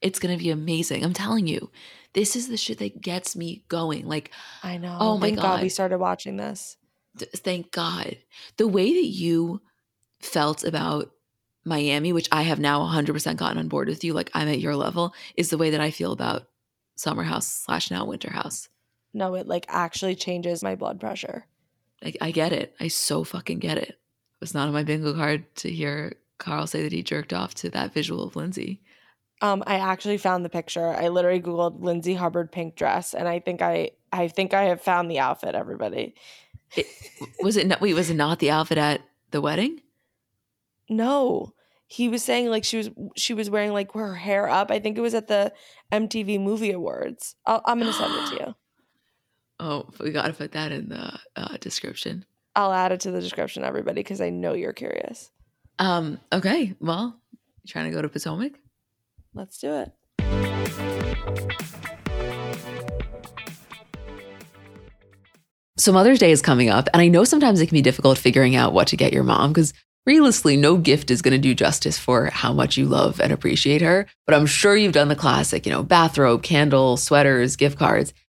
[0.00, 1.70] it's gonna be amazing i'm telling you
[2.12, 4.30] this is the shit that gets me going like
[4.62, 4.96] I know.
[5.00, 5.62] Oh my Thank God.
[5.62, 6.76] we started watching this.
[7.18, 8.16] th- thank God.
[8.56, 9.60] The way that you
[10.20, 11.10] felt about
[11.64, 14.74] Miami, which I have now 100% gotten on board with you, like I'm at your
[14.74, 16.48] level, is the way that I feel about
[16.96, 18.68] Summer House slash now Winter House.
[19.12, 21.46] No, it like actually changes my blood pressure.
[22.04, 22.74] I, I get it.
[22.80, 23.90] I so fucking get it.
[23.90, 27.54] It was not on my bingo card to hear Carl say that he jerked off
[27.56, 28.80] to that visual of Lindsay.
[29.40, 30.88] Um, I actually found the picture.
[30.88, 34.80] I literally googled Lindsay Hubbard pink dress, and I think I, I think I have
[34.80, 35.54] found the outfit.
[35.54, 36.14] Everybody,
[37.40, 39.80] Was it not, wait, was it not the outfit at the wedding?
[40.88, 41.52] no,
[41.86, 44.70] he was saying like she was she was wearing like her hair up.
[44.70, 45.52] I think it was at the
[45.92, 47.34] MTV Movie Awards.
[47.46, 48.54] I'll, I'm gonna send it to you.
[49.60, 52.24] Oh, we got to put that in the uh, description.
[52.54, 55.30] I'll add it to the description, everybody, because I know you're curious.
[55.78, 56.74] Um, okay.
[56.80, 58.52] Well, you trying to go to Potomac?
[59.34, 59.92] Let's do it.
[65.76, 68.56] So Mother's Day is coming up, and I know sometimes it can be difficult figuring
[68.56, 69.72] out what to get your mom because
[70.06, 73.82] realistically, no gift is going to do justice for how much you love and appreciate
[73.82, 74.06] her.
[74.26, 78.12] But I'm sure you've done the classic, you know, bathrobe, candle, sweaters, gift cards.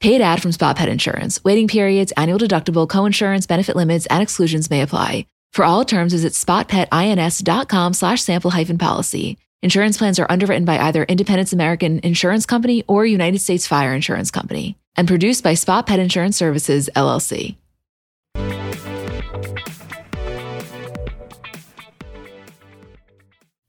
[0.00, 1.42] Paid ad from Spot Pet Insurance.
[1.42, 5.26] Waiting periods, annual deductible, co-insurance, benefit limits, and exclusions may apply.
[5.52, 9.38] For all terms, visit spotpetins.com slash sample hyphen policy.
[9.60, 14.30] Insurance plans are underwritten by either Independence American Insurance Company or United States Fire Insurance
[14.30, 17.56] Company and produced by Spot Pet Insurance Services, LLC.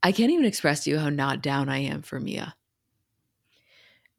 [0.02, 2.54] I can't even express to you how not down I am for Mia.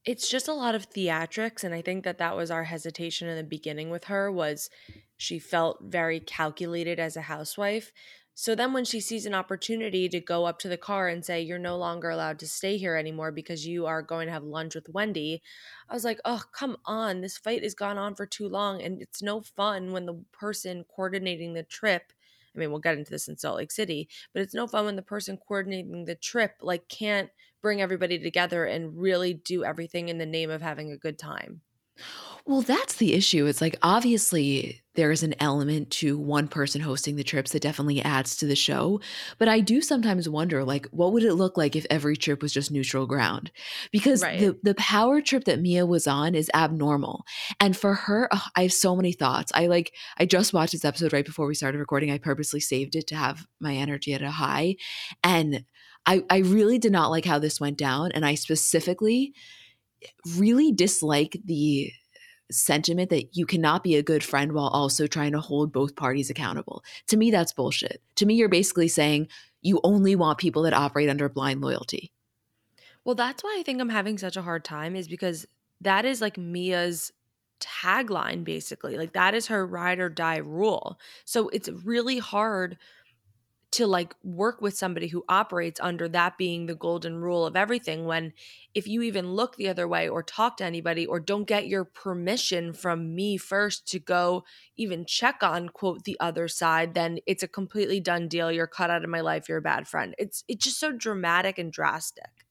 [0.03, 3.37] It's just a lot of theatrics and I think that that was our hesitation in
[3.37, 4.69] the beginning with her was
[5.17, 7.91] she felt very calculated as a housewife.
[8.33, 11.41] So then when she sees an opportunity to go up to the car and say,
[11.41, 14.73] You're no longer allowed to stay here anymore because you are going to have lunch
[14.73, 15.43] with Wendy,
[15.87, 17.21] I was like, Oh, come on.
[17.21, 18.81] This fight has gone on for too long.
[18.81, 22.13] And it's no fun when the person coordinating the trip,
[22.55, 24.95] I mean, we'll get into this in Salt Lake City, but it's no fun when
[24.95, 27.29] the person coordinating the trip like can't
[27.61, 31.61] bring everybody together and really do everything in the name of having a good time.
[32.45, 33.45] Well, that's the issue.
[33.45, 38.01] It's like obviously there is an element to one person hosting the trips that definitely
[38.01, 38.99] adds to the show,
[39.37, 42.51] but I do sometimes wonder like what would it look like if every trip was
[42.51, 43.51] just neutral ground?
[43.91, 44.39] Because right.
[44.39, 47.25] the the power trip that Mia was on is abnormal.
[47.59, 49.51] And for her, oh, I have so many thoughts.
[49.53, 52.11] I like I just watched this episode right before we started recording.
[52.11, 54.77] I purposely saved it to have my energy at a high
[55.23, 55.63] and
[56.05, 59.33] I I really did not like how this went down and I specifically
[60.35, 61.91] really dislike the
[62.51, 66.29] sentiment that you cannot be a good friend while also trying to hold both parties
[66.29, 66.83] accountable.
[67.07, 68.01] To me, that's bullshit.
[68.15, 69.29] To me, you're basically saying
[69.61, 72.11] you only want people that operate under blind loyalty.
[73.05, 75.47] Well, that's why I think I'm having such a hard time, is because
[75.81, 77.11] that is like Mia's
[77.59, 78.97] tagline, basically.
[78.97, 80.99] Like, that is her ride or die rule.
[81.25, 82.77] So it's really hard
[83.71, 88.05] to like work with somebody who operates under that being the golden rule of everything
[88.05, 88.33] when
[88.73, 91.85] if you even look the other way or talk to anybody or don't get your
[91.85, 94.43] permission from me first to go
[94.75, 98.51] even check on quote the other side then it's a completely done deal.
[98.51, 99.47] You're cut out of my life.
[99.47, 100.15] You're a bad friend.
[100.17, 102.45] It's it's just so dramatic and drastic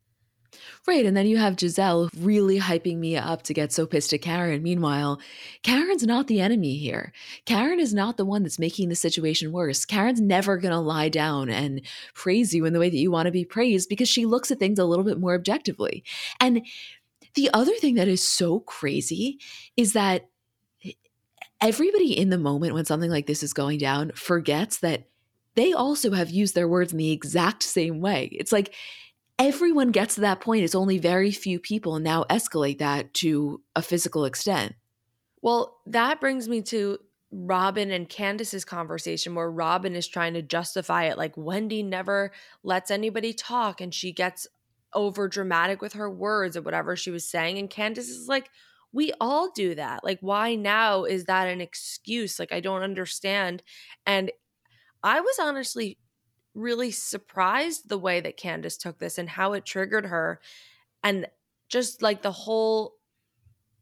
[0.87, 1.07] Right.
[1.07, 4.63] And then you have Gizelle really hyping Mia up to get so pissed at Karen.
[4.63, 5.21] Meanwhile,
[5.63, 7.13] Karen's not the enemy here.
[7.45, 9.85] Karen is not the one that's making the situation worse.
[9.85, 11.83] Karen's never going to lie down and
[12.15, 14.59] praise you in the way that you want to be praised because she looks at
[14.59, 16.03] things a little bit more objectively.
[16.41, 16.67] And
[17.35, 19.39] the other thing that is so crazy
[19.77, 20.29] is that
[21.61, 25.05] everybody in the moment when something like this is going down forgets that
[25.55, 28.29] they also have used their words in the exact same way.
[28.33, 28.75] It's like,
[29.41, 30.65] everyone gets to that point.
[30.65, 34.75] It's only very few people now escalate that to a physical extent.
[35.41, 36.99] Well, that brings me to
[37.33, 42.91] Robyn and Candiace's conversation where Robyn is trying to justify it like Wendy never lets
[42.91, 44.47] anybody talk and she gets
[44.93, 47.57] over dramatic with her words or whatever she was saying.
[47.57, 48.51] And Candiace is like,
[48.93, 50.05] we all do that.
[50.05, 52.39] Like, why now is that an excuse?
[52.39, 53.63] Like, I don't understand.
[54.05, 54.33] And
[55.03, 55.97] I was honestly
[56.55, 60.41] really surprised the way that Candiace took this and how it triggered her.
[61.03, 61.27] And
[61.69, 62.95] just like the whole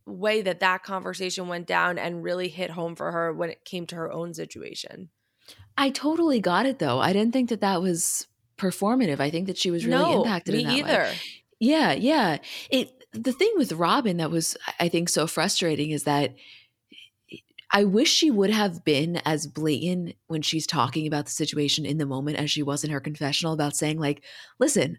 [0.07, 3.87] way that that conversation went down and really hit home for her when it came
[3.87, 5.11] to her own situation.
[5.76, 6.98] I totally got it though.
[6.98, 8.26] I didn't think that that was
[8.57, 9.20] performative.
[9.20, 11.02] I think that she was really no, impacted me in that either.
[11.04, 11.16] way.
[11.61, 12.38] Yeah, yeah.
[12.70, 16.35] It the thing with Robyn that was I think so frustrating is that
[17.70, 21.98] I wish she would have been as blatant when she's talking about the situation in
[21.98, 24.24] the moment as she was in her confessional about saying like,
[24.59, 24.98] "Listen,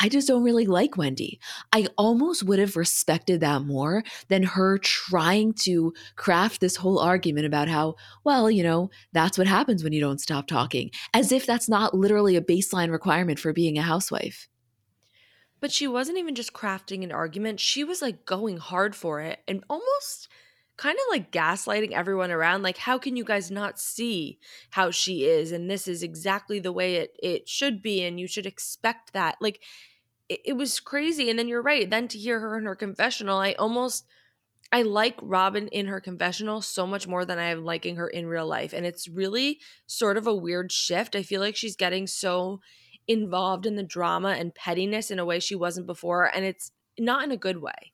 [0.00, 1.40] I just don't really like Wendy.
[1.72, 7.46] I almost would have respected that more than her trying to craft this whole argument
[7.46, 11.46] about how, well, you know, that's what happens when you don't stop talking, as if
[11.46, 14.48] that's not literally a baseline requirement for being a housewife.
[15.60, 19.40] But she wasn't even just crafting an argument, she was like going hard for it
[19.48, 20.28] and almost
[20.78, 24.38] kind of like gaslighting everyone around like how can you guys not see
[24.70, 28.26] how she is and this is exactly the way it it should be and you
[28.26, 29.60] should expect that like
[30.28, 33.38] it, it was crazy and then you're right then to hear her in her confessional
[33.38, 34.06] i almost
[34.70, 38.26] I like Robyn in her confessional so much more than I am liking her in
[38.26, 38.74] real life.
[38.74, 41.16] And it's really sort of a weird shift.
[41.16, 42.60] I feel like she's getting so
[43.06, 46.24] involved in the drama and pettiness in a way she wasn't before.
[46.24, 47.92] And it's not in a good way.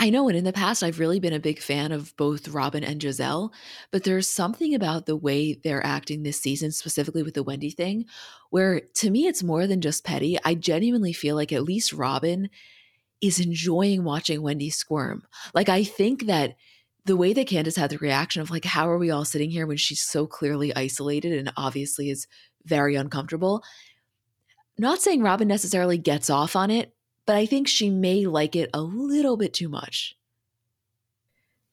[0.00, 2.82] I know, and in the past, I've really been a big fan of both Robyn
[2.82, 3.52] and Gizelle,
[3.92, 8.06] but there's something about the way they're acting this season, specifically with the Wendy thing,
[8.50, 10.36] where to me, it's more than just petty.
[10.44, 12.50] I genuinely feel like at least Robyn
[13.20, 15.22] is enjoying watching Wendy squirm.
[15.54, 16.56] Like, I think that
[17.04, 19.66] the way that Candiace had the reaction of, like, how are we all sitting here
[19.66, 22.26] when she's so clearly isolated and obviously is
[22.64, 23.62] very uncomfortable?
[24.76, 26.92] Not saying Robyn necessarily gets off on it,
[27.26, 30.16] but I think she may like it a little bit too much.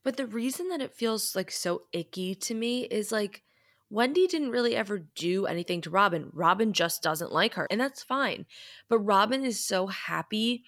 [0.04, 3.44] But the reason that it feels like so icky to me is like
[3.90, 6.30] Wendy didn't really ever do anything to Robyn.
[6.34, 8.46] Robyn just doesn't like her, and that's fine.
[8.88, 10.64] But Robyn is so happy.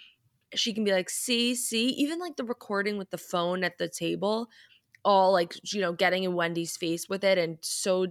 [0.54, 3.88] She can be like, see, see, even like the recording with the phone at the
[3.88, 4.50] table,
[5.04, 8.08] all like, you know, getting in Wendy's face with it and so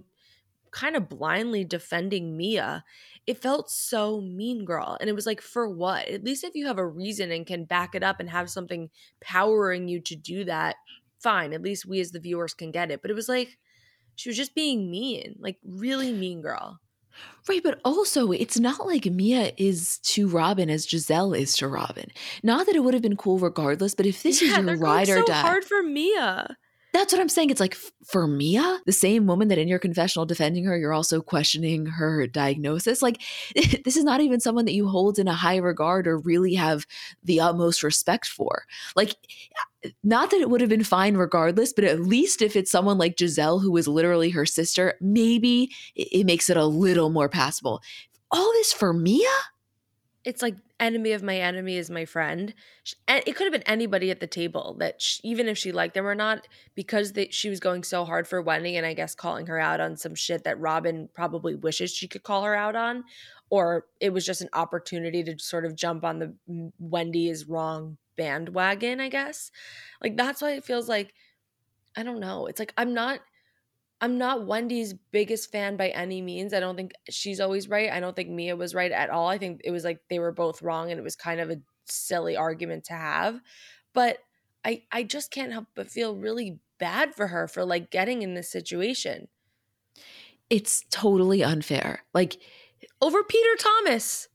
[0.71, 2.83] kind of blindly defending Mia
[3.25, 4.97] it felt so mean girl.
[4.99, 6.07] And it was like, for what?
[6.07, 8.89] At least if you have a reason and can back it up and have something
[9.21, 10.75] powering you to do that,
[11.21, 11.53] fine.
[11.53, 13.01] At least we as the viewers can get it.
[13.01, 13.57] But it was like,
[14.15, 16.79] she was just being mean, like really mean girl.
[17.47, 22.11] Right, but also it's not like Mia is to Robyn as Gizelle is to Robyn.
[22.41, 25.09] Not that it would have been cool regardless, but if this yeah, is your ride
[25.09, 26.57] or so die, hard for Mia.
[26.93, 27.49] That's what I'm saying.
[27.49, 27.75] It's like
[28.05, 32.27] for Mia, the same woman that in your confessional defending her, you're also questioning her
[32.27, 33.01] diagnosis.
[33.01, 33.19] Like,
[33.83, 36.85] this is not even someone that you hold in a high regard or really have
[37.23, 38.65] the utmost respect for.
[38.95, 39.15] Like,
[39.83, 42.99] uh, not that it would have been fine regardless, but at least if it's someone
[42.99, 47.81] like Gizelle, who is literally her sister, maybe it makes it a little more passable.
[48.29, 49.27] All this for Mia?
[50.25, 52.53] It's like enemy of my enemy is my friend.
[53.07, 55.93] and It could have been anybody at the table that she, even if she liked
[55.95, 59.15] them or not, because they, she was going so hard for Wendy and I guess
[59.15, 62.75] calling her out on some shit that Robyn probably wishes she could call her out
[62.75, 63.03] on,
[63.49, 67.47] or it was just an opportunity to sort of jump on the mm, Wendy is
[67.47, 68.99] wrong bandwagon.
[68.99, 69.51] I guess
[70.01, 71.13] like that's why it feels like
[71.95, 72.47] I don't know.
[72.47, 73.19] It's like I'm not
[74.03, 76.53] I'm not Wendy's biggest fan by any means.
[76.53, 77.89] I don't think she's always right.
[77.89, 79.29] I don't think Mia was right at all.
[79.29, 81.61] I think it was like they were both wrong and it was kind of a
[81.85, 83.39] silly argument to have.
[83.93, 84.17] But
[84.65, 88.33] I I just can't help but feel really bad for her for like getting in
[88.33, 89.29] this situation.
[90.49, 92.03] It's totally unfair.
[92.13, 92.35] Like
[93.01, 94.27] over Peter Thomas.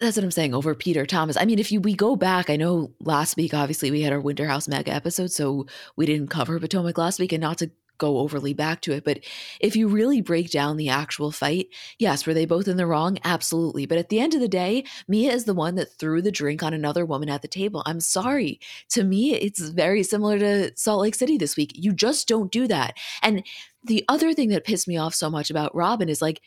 [0.00, 1.36] That's what I'm saying over Peter Thomas.
[1.36, 4.20] I mean, if you we go back, I know last week obviously we had our
[4.20, 8.18] Winter House mega episode, so we didn't cover Potomac last week, and not to go
[8.18, 9.04] overly back to it.
[9.04, 9.20] But
[9.60, 13.18] if you really break down the actual fight, yes, were they both in the wrong?
[13.24, 13.86] Absolutely.
[13.86, 16.62] But at the end of the day, Mia is the one that threw the drink
[16.62, 17.82] on another woman at the table.
[17.86, 18.60] I'm sorry.
[18.90, 21.72] To me, it's very similar to Salt Lake City this week.
[21.74, 22.96] You just don't do that.
[23.22, 23.44] And
[23.84, 26.40] the other thing that pissed me off so much about Robyn is like,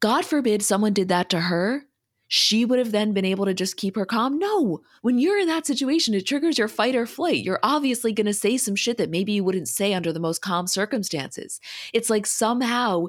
[0.00, 1.85] God forbid someone did that to her
[2.28, 4.38] she would have then been able to just keep her calm.
[4.38, 7.44] No, when you're in that situation, it triggers your fight or flight.
[7.44, 10.42] You're obviously going to say some shit that maybe you wouldn't say under the most
[10.42, 11.60] calm circumstances.
[11.92, 13.06] It's like somehow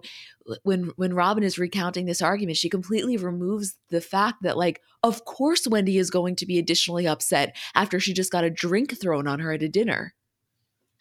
[0.63, 5.26] when when Robyn is recounting this argument, she completely removes the fact that like of
[5.26, 9.28] course Wendy is going to be additionally upset after she just got a drink thrown
[9.28, 10.13] on her at a dinner.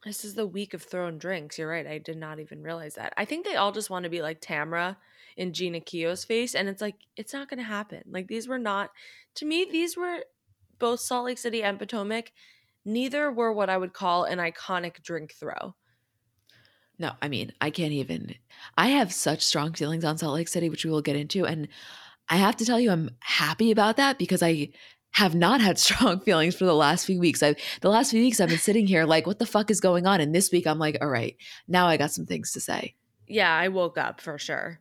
[0.05, 1.59] This is the week of thrown drinks.
[1.59, 1.87] You're right.
[1.87, 3.13] I did not even realize that.
[3.17, 4.97] I think they all just want to be like Tamra
[5.37, 6.55] in Jeana Keough's face.
[6.55, 8.03] And it's like, it's not going to happen.
[8.11, 8.91] Like, these were not,
[9.37, 10.21] to me, these were
[10.79, 12.33] both Salt Lake City and Potomac.
[12.85, 15.75] Neither were what I would call an iconic drink throw.
[16.99, 18.35] No, I mean, I can't even.
[18.77, 21.45] I have such strong feelings on Salt Lake City, which we will get into.
[21.45, 21.69] And
[22.29, 24.71] I have to tell you, I'm happy about that because I
[25.13, 27.43] have not had strong feelings for the last few weeks.
[27.43, 30.07] I the last few weeks I've been sitting here like, what the fuck is going
[30.07, 30.21] on?
[30.21, 31.37] And this week I'm like, all right,
[31.69, 32.95] now I got some things to say.
[33.27, 34.81] Yeah, I woke up for sure.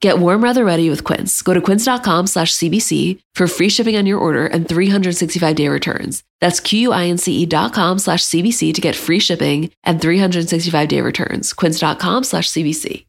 [0.00, 1.40] Get warm weather ready with Quince.
[1.40, 6.22] Go to quince.com slash CBC for free shipping on your order and 365 day returns.
[6.40, 11.52] That's Q-U-I-N-C-E dot com slash CBC to get free shipping and 365 day returns.
[11.54, 13.06] Quince.com slash CBC.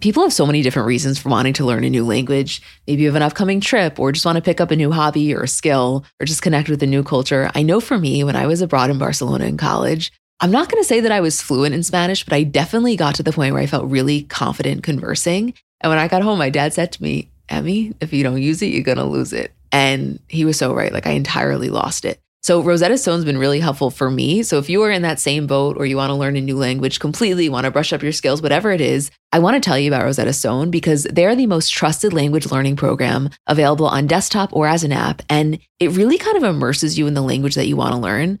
[0.00, 2.60] People have so many different reasons for wanting to learn a new language.
[2.86, 5.32] Maybe you have an upcoming trip or just want to pick up a new hobby
[5.34, 7.50] or a skill or just connect with a new culture.
[7.54, 10.82] I know for me, when I was abroad in Barcelona in college, I'm not going
[10.82, 13.54] to say that I was fluent in Spanish, but I definitely got to the point
[13.54, 15.54] where I felt really confident conversing.
[15.80, 18.62] And when I got home, my dad said to me, Emmy, if you don't use
[18.62, 19.52] it, you're going to lose it.
[19.70, 20.92] And he was so right.
[20.92, 22.20] Like I entirely lost it.
[22.44, 24.42] So Rosetta Stone's been really helpful for me.
[24.42, 26.58] So if you are in that same boat or you want to learn a new
[26.58, 29.78] language completely, want to brush up your skills, whatever it is, I want to tell
[29.78, 34.52] you about Rosetta Stone because they're the most trusted language learning program available on desktop
[34.52, 35.22] or as an app.
[35.30, 38.40] And it really kind of immerses you in the language that you want to learn.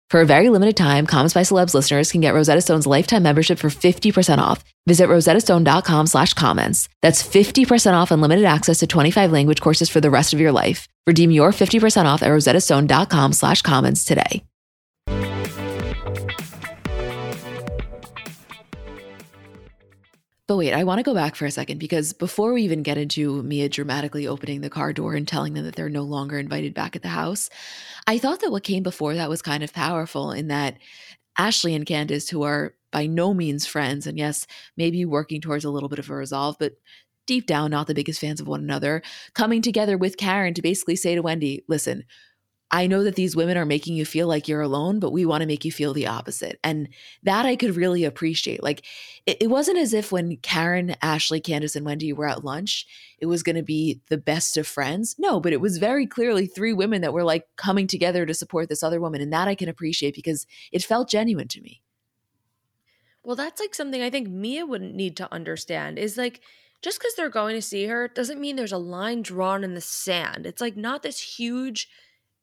[0.11, 3.59] For a very limited time, Comments by Celebs listeners can get Rosetta Stone's lifetime membership
[3.59, 4.61] for 50% off.
[4.85, 6.89] Visit rosettastone.com slash comments.
[7.01, 10.89] That's 50% off unlimited access to 25 language courses for the rest of your life.
[11.07, 14.43] Redeem your 50% off at rosettastone.com slash comments today.
[20.45, 22.97] But wait, I want to go back for a second because before we even get
[22.97, 26.73] into Mia dramatically opening the car door and telling them that they're no longer invited
[26.73, 27.49] back at the house,
[28.07, 30.77] I thought that what came before that was kind of powerful in that
[31.37, 34.45] Ashley and Candiace, who are by no means friends, and yes,
[34.75, 36.73] maybe working towards a little bit of a resolve, but
[37.25, 39.01] deep down, not the biggest fans of one another,
[39.33, 42.03] coming together with Karen to basically say to Wendy, listen,
[42.73, 45.41] I know that these women are making you feel like you're alone, but we want
[45.41, 46.57] to make you feel the opposite.
[46.63, 46.87] And
[47.23, 48.63] that I could really appreciate.
[48.63, 48.85] Like,
[49.25, 52.87] it, it wasn't as if when Karen, Ashley, Candiace, and Wendy were at lunch,
[53.19, 55.15] it was going to be the best of friends.
[55.19, 58.69] No, but it was very clearly three women that were like coming together to support
[58.69, 59.19] this other woman.
[59.19, 61.81] And that I can appreciate because it felt genuine to me.
[63.23, 66.41] Well, that's like something I think Mia wouldn't need to understand is like,
[66.81, 69.81] just because they're going to see her doesn't mean there's a line drawn in the
[69.81, 70.47] sand.
[70.47, 71.87] It's like not this huge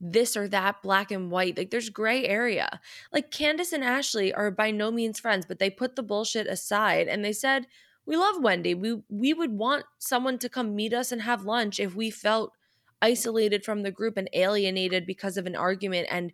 [0.01, 1.57] this or that black and white.
[1.57, 2.81] Like there's gray area.
[3.13, 7.09] Like Candiace and Ashley are by no means friends, but they put the bullshit aside
[7.09, 7.67] and they said,
[8.07, 8.75] "We love Wendy.
[8.75, 12.53] We we would want someone to come meet us and have lunch if we felt
[13.01, 16.33] isolated from the group and alienated because of an argument and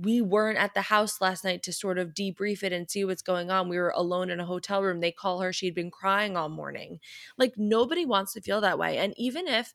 [0.00, 3.22] we weren't at the house last night to sort of debrief it and see what's
[3.22, 3.68] going on.
[3.68, 5.00] We were alone in a hotel room.
[5.00, 6.98] They call her, she'd been crying all morning.
[7.38, 8.98] Like nobody wants to feel that way.
[8.98, 9.72] And even if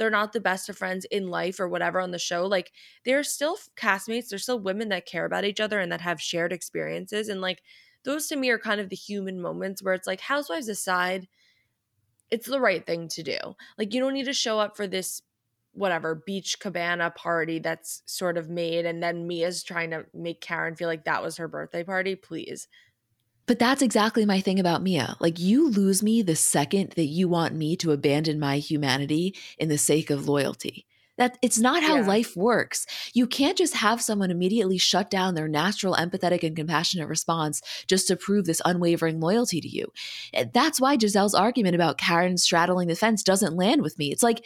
[0.00, 2.72] they're not the best of friends in life or whatever on the show, like
[3.04, 6.54] they're still castmates, they're still women that care about each other and that have shared
[6.54, 7.28] experiences.
[7.28, 7.60] And like
[8.04, 11.28] those to me are kind of the human moments where it's like housewives aside,
[12.30, 13.36] it's the right thing to do.
[13.76, 15.20] Like you don't need to show up for this
[15.72, 20.76] whatever beach cabana party that's sort of made and then Mia's trying to make Karen
[20.76, 22.68] feel like that was her birthday party, please.
[23.50, 25.16] But that's exactly my thing about Mia.
[25.18, 29.68] Like you lose me the second that you want me to abandon my humanity in
[29.68, 30.86] the sake of loyalty.
[31.18, 32.06] That it's not how yeah.
[32.06, 32.86] life works.
[33.12, 38.06] You can't just have someone immediately shut down their natural empathetic and compassionate response just
[38.06, 39.92] to prove this unwavering loyalty to you.
[40.32, 44.12] Eh, that's why Gizelle's argument about Karen straddling the fence doesn't land with me.
[44.12, 44.44] It's like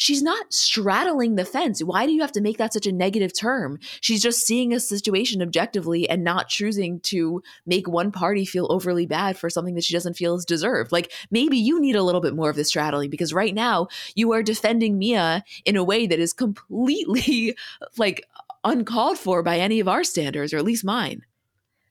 [0.00, 1.84] she's not straddling the fence.
[1.84, 3.78] Why do you have to make that such a negative term?
[4.00, 9.04] She's just seeing a situation objectively and not choosing to make one party feel overly
[9.04, 10.90] bad for something that she doesn't feel is deserved.
[10.90, 14.32] Like maybe you need a little bit more of the straddling because right now you
[14.32, 17.54] are defending Mia in a way that is completely
[17.98, 18.24] like
[18.64, 21.26] uncalled for by any of our standards, or at least mine.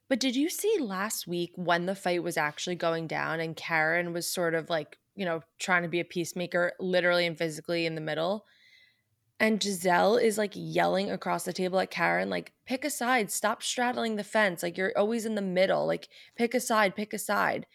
[0.08, 4.12] But did you see last week when the fight was actually going down and Karen
[4.12, 7.94] was sort of like you know, trying to be a peacemaker, literally and physically in
[7.94, 8.46] the middle.
[9.38, 13.62] And Gizelle is like yelling across the table at Karen, like, pick a side, stop
[13.62, 14.62] straddling the fence.
[14.62, 15.86] Like, you're always in the middle.
[15.86, 17.66] Like, pick a side, pick a side.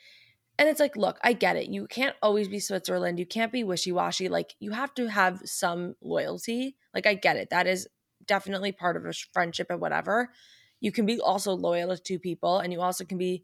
[0.57, 1.69] And it's like, look, I get it.
[1.69, 3.19] You can't always be Switzerland.
[3.19, 4.27] You can't be wishy washy.
[4.27, 6.77] Like, you have to have some loyalty.
[6.95, 7.51] Like, I get it.
[7.51, 7.87] That is
[8.25, 10.31] definitely part of a friendship and whatever.
[10.79, 13.43] You can be also loyal to people, and you also can be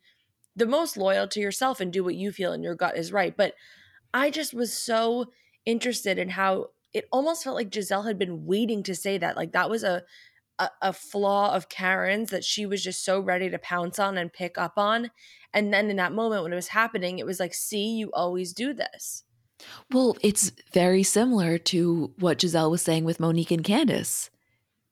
[0.56, 3.36] the most loyal to yourself and do what you feel in your gut is right.
[3.36, 3.54] But
[4.14, 5.32] I just was so
[5.66, 9.38] interested in how it almost felt like Gizelle had been waiting to say that.
[9.38, 10.04] Like that was a,
[10.60, 14.32] a, a flaw of Karen's that she was just so ready to pounce on and
[14.32, 15.12] pick up on.
[15.54, 18.54] And then in that moment when it was happening, it was like, see, you always
[18.54, 19.24] do this.
[19.92, 24.30] Well, it's very similar to what Gizelle was saying with Monique and Candiace,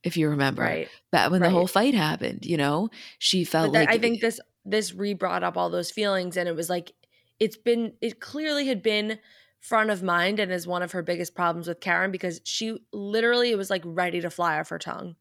[0.04, 0.62] if you remember.
[0.62, 0.90] Right.
[1.12, 1.48] That when right.
[1.48, 5.44] the whole fight happened, you know, she felt like I think this this re brought
[5.44, 6.92] up all those feelings and it was like
[7.40, 9.20] it's been it clearly had been
[9.60, 13.54] front of mind and is one of her biggest problems with Karen because she literally
[13.56, 15.16] was like ready to fly off her tongue.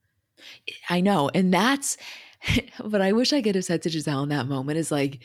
[0.88, 1.30] I know.
[1.34, 1.96] And that's
[2.80, 5.20] what I wish I could have said to Gizelle in that moment is like,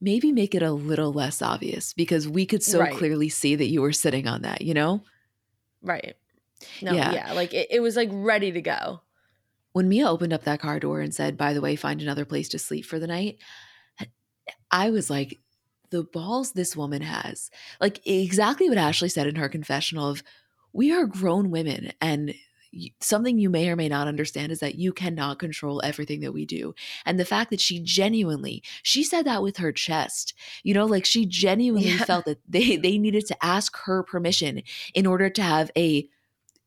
[0.00, 2.94] maybe make it a little less obvious because we could so right.
[2.94, 5.02] clearly see that you were sitting on that, you know?
[5.82, 6.16] Right.
[6.82, 7.12] No, yeah.
[7.12, 7.32] yeah.
[7.32, 9.00] Like it, it was like ready to go.
[9.72, 12.48] When Mia opened up that car door and said, by the way, find another place
[12.50, 13.38] to sleep for the night,
[14.70, 15.38] I was like,
[15.90, 17.50] the balls this woman has.
[17.80, 20.22] Like exactly what Ashley said in her confessional of
[20.72, 22.34] we are grown women and
[23.00, 26.46] something you may or may not understand is that you cannot control everything that we
[26.46, 26.72] do
[27.04, 31.04] and the fact that she genuinely she said that with her chest you know like
[31.04, 32.04] she genuinely yeah.
[32.04, 34.62] felt that they they needed to ask her permission
[34.94, 36.08] in order to have a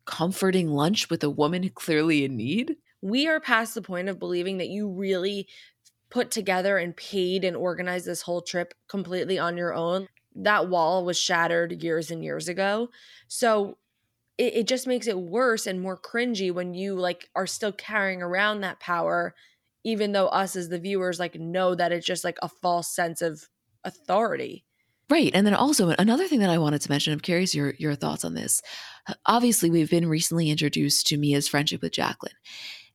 [0.05, 4.57] comforting lunch with a woman clearly in need we are past the point of believing
[4.57, 5.47] that you really
[6.13, 10.07] put together and paid and organized this whole trip completely on your own.
[10.35, 12.89] That wall was shattered years and years ago.
[13.27, 13.79] So
[14.37, 18.21] it, it just makes it worse and more cringy when you like are still carrying
[18.21, 19.33] around that power,
[19.83, 23.23] even though us as the viewers like know that it's just like a false sense
[23.23, 23.49] of
[23.83, 24.65] authority.
[25.09, 25.31] Right.
[25.33, 28.23] And then also another thing that I wanted to mention, I'm curious your your thoughts
[28.23, 28.61] on this.
[29.25, 32.33] Obviously, we've been recently introduced to Mia's friendship with Jacqueline.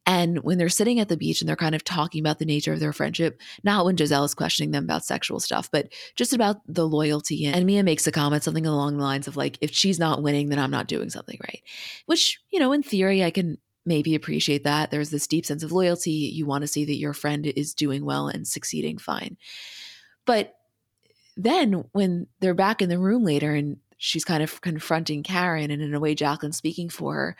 [0.08, 2.72] And when they're sitting at the beach and they're kind of talking about the nature
[2.72, 6.62] of their friendship, not when Gizelle is questioning them about sexual stuff, but just about
[6.66, 7.44] the loyalty.
[7.44, 10.48] And Mia makes a comment, something along the lines of like, if she's not winning,
[10.48, 11.62] then I'm not doing something right.
[12.06, 14.90] Which, you know, in theory, I can maybe appreciate that.
[14.90, 16.10] There's this deep sense of loyalty.
[16.10, 19.36] You want to see that your friend is doing well and succeeding fine.
[20.24, 20.54] But
[21.36, 25.82] then when they're back in the room later and she's kind of confronting Karen and
[25.82, 27.36] in a way Jacqueline's speaking for her,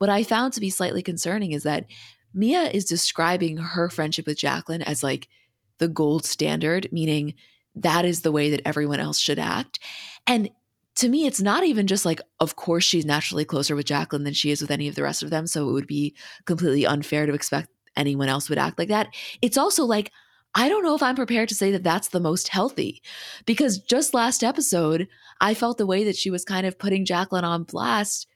[0.00, 1.84] what I found to be slightly concerning is that
[2.32, 5.28] Mia is describing her friendship with Jacqueline as like
[5.76, 7.34] the gold standard, meaning
[7.74, 9.78] that is the way that everyone else should act.
[10.26, 10.48] And
[10.96, 14.32] to me, it's not even just like, of course, she's naturally closer with Jacqueline than
[14.32, 15.46] she is with any of the rest of them.
[15.46, 19.08] So it would be completely unfair to expect anyone else would act like that.
[19.42, 20.12] It's also like,
[20.54, 23.02] I don't know if I'm prepared to say that that's the most healthy
[23.44, 25.08] because just last episode,
[25.42, 28.26] I felt the way that she was kind of putting Jacqueline on blast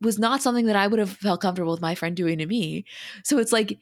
[0.00, 2.84] was not something that I would have felt comfortable with my friend doing to me.
[3.24, 3.78] So it's like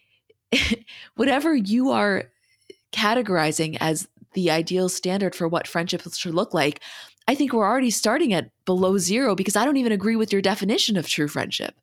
[1.17, 2.25] whatever you are
[2.93, 6.81] categorizing as the ideal standard for what friendship should look like,
[7.29, 10.43] I think we're already starting at below zero because I don't even agree with your
[10.43, 11.75] definition of true friendship.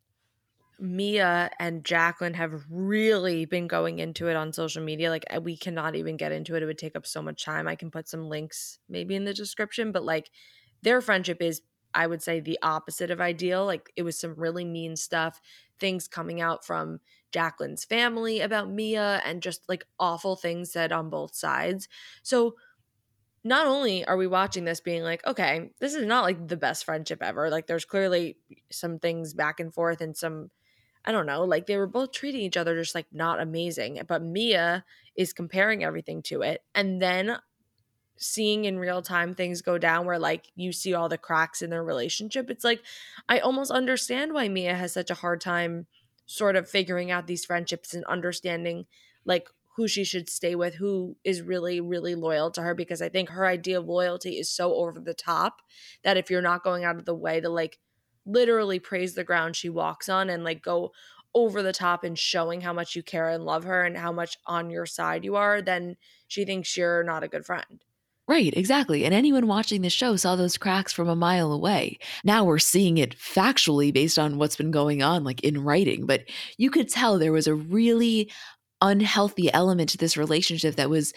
[0.79, 5.09] Mia and Jacqueline have really been going into it on social media.
[5.09, 6.63] Like we cannot even get into it.
[6.63, 7.67] It would take up so much time.
[7.67, 10.29] I can put some links maybe in the description, but like
[10.81, 11.61] their friendship is
[11.93, 13.65] I would say the opposite of ideal.
[13.65, 15.39] Like it was some really mean stuff,
[15.79, 16.99] things coming out from
[17.31, 21.87] Jacqueline's family about Mia and just like awful things said on both sides.
[22.21, 22.55] So
[23.43, 26.85] not only are we watching this being like, okay, this is not like the best
[26.85, 27.49] friendship ever.
[27.49, 28.37] Like there's clearly
[28.71, 30.49] some things back and forth and some
[31.05, 34.01] I don't know, like they were both treating each other just like not amazing.
[34.07, 34.85] But Mia
[35.17, 36.63] is comparing everything to it.
[36.73, 37.37] And then
[38.17, 41.69] seeing in real time things go down where like you see all the cracks in
[41.69, 42.49] their relationship.
[42.49, 42.81] It's like
[43.27, 45.87] I almost understand why Mia has such a hard time
[46.25, 48.85] sort of figuring out these friendships and understanding
[49.25, 53.09] like who she should stay with, who is really, really loyal to her, because I
[53.09, 55.61] think her idea of loyalty is so over the top
[56.03, 57.79] that if you're not going out of the way to like
[58.25, 60.91] literally praise the ground she walks on and like go
[61.33, 64.37] over the top and showing how much you care and love her and how much
[64.45, 65.97] on your side you are, then
[66.27, 67.83] she thinks you're not a good friend.
[68.27, 69.03] Right, exactly.
[69.03, 71.99] And anyone watching the show saw those cracks from a mile away.
[72.23, 76.05] Now we're seeing it factually based on what's been going on, like in writing.
[76.05, 76.23] But
[76.57, 78.31] you could tell there was a really
[78.81, 81.13] unhealthy element to this relationship that was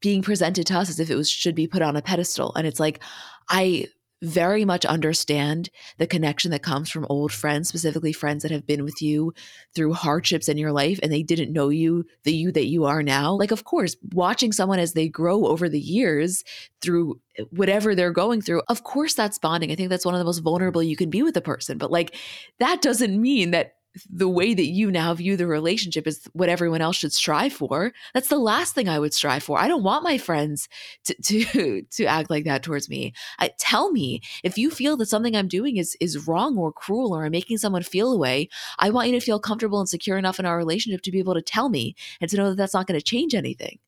[0.00, 2.52] being presented to us as if it was should be put on a pedestal.
[2.56, 3.00] And it's like,
[3.48, 3.86] I
[4.22, 8.84] very much understand the connection that comes from old friends, specifically friends that have been
[8.84, 9.32] with you
[9.74, 13.02] through hardships in your life and they didn't know you, the you that you are
[13.02, 13.32] now.
[13.32, 16.44] Like, of course, watching someone as they grow over the years
[16.80, 19.72] through eh, whatever they're going through, of course, that's bonding.
[19.72, 21.78] I think that's one of the most vulnerable you can be with a person.
[21.78, 22.14] But like,
[22.58, 23.74] that doesn't mean that
[24.08, 27.92] the way that you now view the relationship is what everyone else should strive for.
[28.14, 29.58] That's the last thing I would strive for.
[29.58, 30.68] I don't want my friends
[31.04, 33.12] to to to act like that towards me.
[33.38, 37.14] I, tell me if you feel that something I'm doing is is wrong or cruel
[37.14, 38.48] or I'm making someone feel a way.
[38.78, 41.34] I want you to feel comfortable and secure enough in our relationship to be able
[41.34, 43.78] to tell me and to know that that's not going to change anything.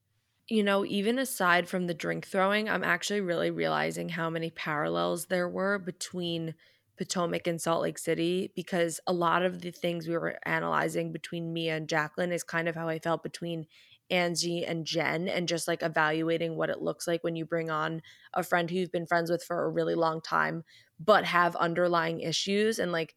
[0.49, 5.27] You know, even aside from the drink throwing, I'm actually really realizing how many parallels
[5.27, 6.55] there were between
[7.03, 11.53] Potomac and Salt Lake City because a lot of the things we were analyzing between
[11.53, 13.67] Mia and Jacqueline is kind of how I felt between
[14.09, 18.03] Angie and Jen and just like evaluating what it looks like when you bring on
[18.35, 20.63] a friend who you've been friends with for a really long time
[21.01, 23.17] but have underlying issues and like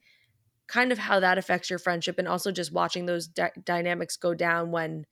[0.65, 3.29] kind of how that affects your friendship and also just watching those
[3.63, 5.05] dynamics go down when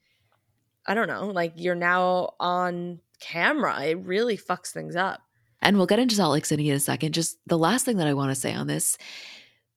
[0.88, 3.84] I don't know, like you're now on camera.
[3.84, 5.22] It really fucks things up.
[5.64, 7.14] And we'll get into Salt Lake City in a second.
[7.14, 8.98] Just the last thing that I want to say on this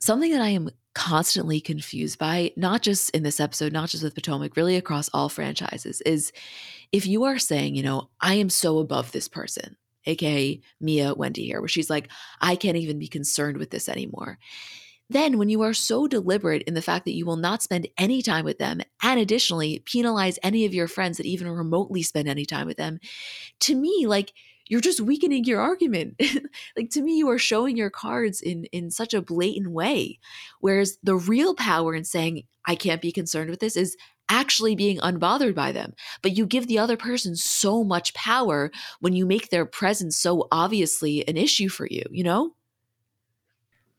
[0.01, 4.15] something that I am constantly confused by, not just in this episode, not just with
[4.15, 6.33] Potomac, really across all franchises, is
[6.93, 11.47] if you are saying, you know, I am so above this person, aka Mia Wendy
[11.47, 12.09] here, where she's like,
[12.41, 14.39] I can't even be concerned with this anymore.
[15.09, 18.23] Then, when you are so deliberate in the fact that you will not spend any
[18.23, 22.45] time with them, and additionally penalize any of your friends that even remotely spend any
[22.45, 22.99] time with them,
[23.61, 24.33] to me, like
[24.69, 26.21] you're just weakening your argument.
[26.77, 30.19] like to me, you are showing your cards in in such a blatant way.
[30.61, 33.97] Whereas the real power in saying, I can't be concerned with this is
[34.29, 35.95] actually being unbothered by them.
[36.23, 40.49] But you give the other person so much power when you make their presence so
[40.51, 42.55] obviously an issue for you, you know?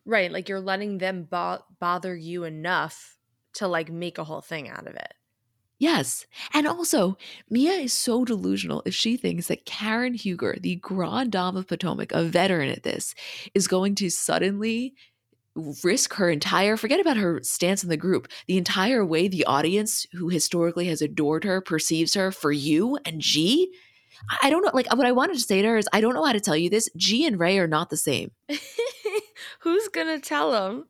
[0.05, 0.31] Right.
[0.31, 3.17] Like you're letting them bo- bother you enough
[3.55, 5.13] to like make a whole thing out of it.
[5.79, 6.25] Yes.
[6.53, 7.17] And also,
[7.49, 12.11] Mia is so delusional if she thinks that Karen Huger, the grand dame of Potomac,
[12.11, 13.13] a veteran at this,
[13.53, 14.95] is going to suddenly
[15.83, 20.05] risk her entire forget about her stance in the group the entire way the audience
[20.13, 23.71] who historically has adored her perceives her for you and g?
[24.43, 26.23] I don't know like what i wanted to say to her is i don't know
[26.23, 26.89] how to tell you this.
[26.95, 28.31] G and ray are not the same.
[29.61, 30.85] Who's gonna tell them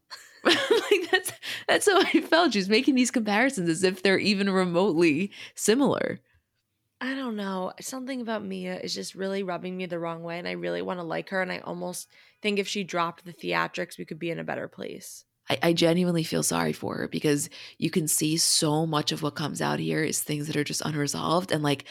[0.91, 1.31] like that's
[1.67, 2.53] that's how I felt.
[2.53, 6.19] She's making these comparisons as if they're even remotely similar.
[6.99, 7.73] I don't know.
[7.79, 10.99] Something about Mia is just really rubbing me the wrong way, and I really want
[10.99, 11.41] to like her.
[11.41, 12.09] And I almost
[12.41, 15.23] think if she dropped the theatrics, we could be in a better place.
[15.49, 19.35] I, I genuinely feel sorry for her because you can see so much of what
[19.35, 21.51] comes out here is things that are just unresolved.
[21.51, 21.85] And like,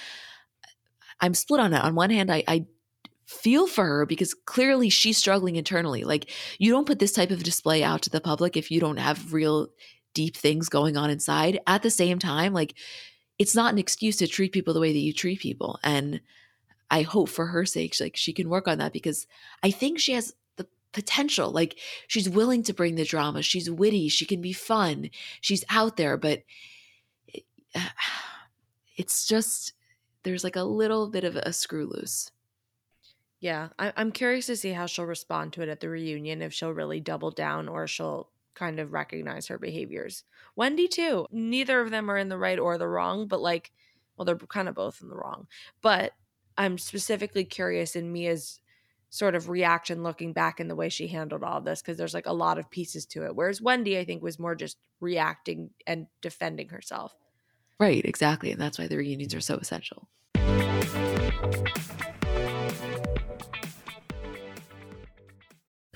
[1.20, 1.82] I'm split on it.
[1.82, 2.66] On one hand, I, I
[3.27, 6.05] feel for her because clearly she's struggling internally.
[6.05, 8.99] Like, you don't put this type of display out to the public if you don't
[8.99, 9.68] have real
[10.14, 11.59] deep things going on inside.
[11.66, 12.74] At the same time, like,
[13.39, 15.79] it's not an excuse to treat people the way that you treat people.
[15.83, 16.20] And
[16.91, 19.27] I hope for her sake, like, she can work on that because
[19.62, 21.51] I think she has the potential.
[21.51, 23.43] Like, she's willing to bring the drama.
[23.43, 24.09] She's witty.
[24.09, 25.11] She can be fun.
[25.41, 26.45] She's out there, but
[28.97, 29.72] it's just,
[30.22, 32.31] there's like a little bit of a screw loose.
[33.41, 36.43] Yeah, I- I'm curious to see how she'll respond to it at the reunion.
[36.43, 40.24] If she'll really double down or she'll kind of recognize her behaviors.
[40.57, 41.26] Wendy too.
[41.30, 43.70] Neither of them are in the right or the wrong, but like
[44.16, 45.47] well they're kind of both in the wrong.
[45.82, 46.12] But
[46.57, 48.61] I'm specifically curious in Mia's
[49.11, 52.26] sort of reaction looking back in the way she handled all this because there's like
[52.26, 53.37] a lot of pieces to it.
[53.37, 57.14] Whereas Wendy, I think, was more just reacting and defending herself.
[57.78, 58.51] Right, exactly.
[58.51, 60.09] And that's why the reunions are so essential.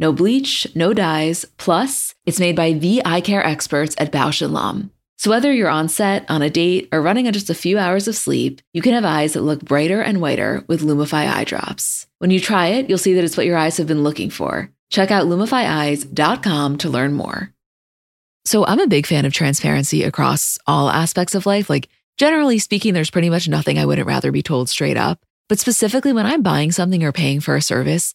[0.00, 4.50] No bleach, no dyes, plus, it's made by the eye care experts at Bausch &
[4.50, 4.90] Lomb.
[5.18, 8.08] So whether you're on set, on a date, or running on just a few hours
[8.08, 12.06] of sleep, you can have eyes that look brighter and whiter with Lumify eye drops.
[12.16, 14.70] When you try it, you'll see that it's what your eyes have been looking for.
[14.88, 17.52] Check out lumifyeyes.com to learn more.
[18.46, 21.68] So I'm a big fan of transparency across all aspects of life.
[21.68, 25.20] Like generally speaking, there's pretty much nothing I wouldn't rather be told straight up.
[25.50, 28.14] But specifically when I'm buying something or paying for a service,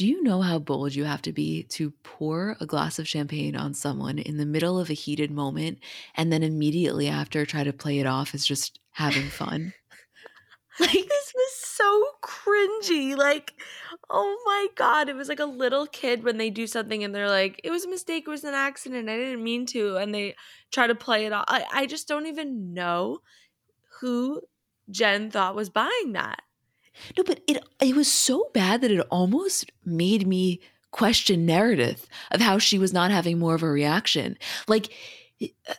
[0.00, 3.54] Do you know how bold you have to be to pour a glass of champagne
[3.54, 5.78] on someone in the middle of a heated moment
[6.14, 9.74] and then immediately after try to play it off as just having fun?
[10.80, 13.14] like, this was so cringy.
[13.14, 13.52] Like,
[14.08, 15.10] oh my God.
[15.10, 17.84] It was like a little kid when they do something and they're like, it was
[17.84, 19.96] a mistake, it was an accident, I didn't mean to.
[19.96, 20.34] And they
[20.72, 21.44] try to play it off.
[21.46, 23.18] I, I just don't even know
[24.00, 24.40] who
[24.90, 26.40] Jen thought was buying that.
[27.16, 30.60] No, but it it was so bad that it almost made me
[30.90, 34.36] question narrative of how she was not having more of a reaction.
[34.66, 34.92] Like,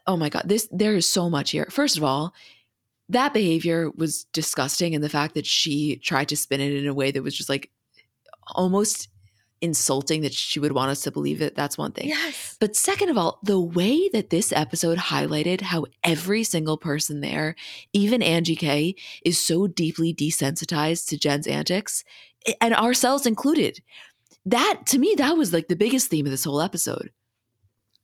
[0.07, 1.67] oh my god, this there is so much here.
[1.69, 2.33] First of all,
[3.09, 6.93] that behavior was disgusting, and the fact that she tried to spin it in a
[6.93, 7.69] way that was just like
[8.55, 9.09] almost
[9.61, 12.07] insulting that she would want us to believe it, that's one thing.
[12.07, 12.57] Yes.
[12.59, 17.55] But second of all, the way that this episode highlighted how every single person there,
[17.93, 22.03] even Angie K, is so deeply desensitized to Jen's antics,
[22.59, 23.81] and ourselves included.
[24.45, 27.11] That to me, that was like the biggest theme of this whole episode.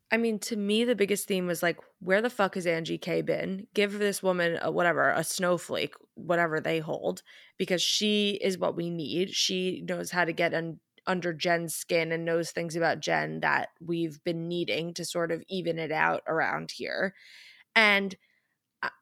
[0.09, 3.21] I mean, to me, the biggest theme was like, where the fuck has Angie K
[3.21, 3.67] been?
[3.73, 7.23] Give this woman a, whatever, a snowflake, whatever they hold,
[7.57, 9.31] because she is what we need.
[9.31, 13.69] She knows how to get un- under Jen's skin and knows things about Jen that
[13.81, 17.15] we've been needing to sort of even it out around here.
[17.75, 18.15] And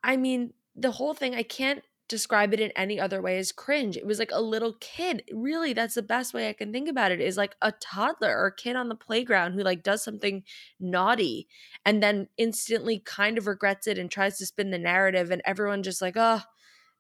[0.04, 3.98] I mean, the whole thing, I can't describe it in any other way as cringe.
[3.98, 5.24] It was like a little kid.
[5.34, 8.48] Really, that's the best way I can think about it is like a toddler or
[8.48, 10.44] a kid on the playground who like does something
[10.80, 11.48] naughty
[11.84, 15.82] and then instantly kind of regrets it and tries to spin the narrative and everyone
[15.84, 16.42] just like, "Oh,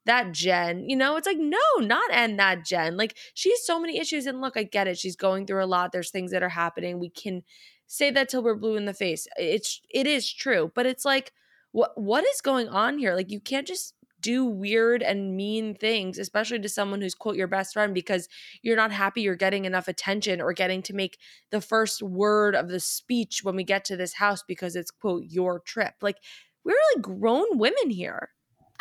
[0.05, 2.95] that Jen, you know, it's like, no, not end that Jen.
[2.97, 4.25] Like, she has so many issues.
[4.25, 4.97] And look, I get it.
[4.97, 5.91] She's going through a lot.
[5.91, 6.99] There's things that are happening.
[6.99, 7.41] We can
[7.87, 9.27] say that till we're blue in the face.
[9.37, 10.71] It's, it is true.
[10.73, 11.33] But it's like,
[11.71, 13.15] what, what is going on here?
[13.15, 17.47] Like, you can't just do weird and mean things, especially to someone who's, quote, your
[17.47, 18.27] best friend, because
[18.63, 21.19] you're not happy you're getting enough attention or getting to make
[21.51, 25.23] the first word of the speech when we get to this house because it's, quote,
[25.27, 25.93] your trip.
[26.01, 26.17] Like,
[26.63, 28.29] we're like grown women here.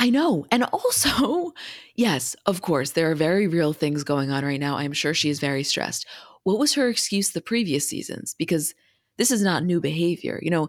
[0.04, 0.44] I know.
[0.50, 1.54] And also,
[1.96, 4.76] yes, of course, there are very real things going on right now.
[4.76, 6.06] I'm sure she is very stressed.
[6.42, 8.34] What was her excuse the previous seasons?
[8.38, 8.74] Because
[9.16, 10.38] this is not new behavior.
[10.42, 10.68] You know,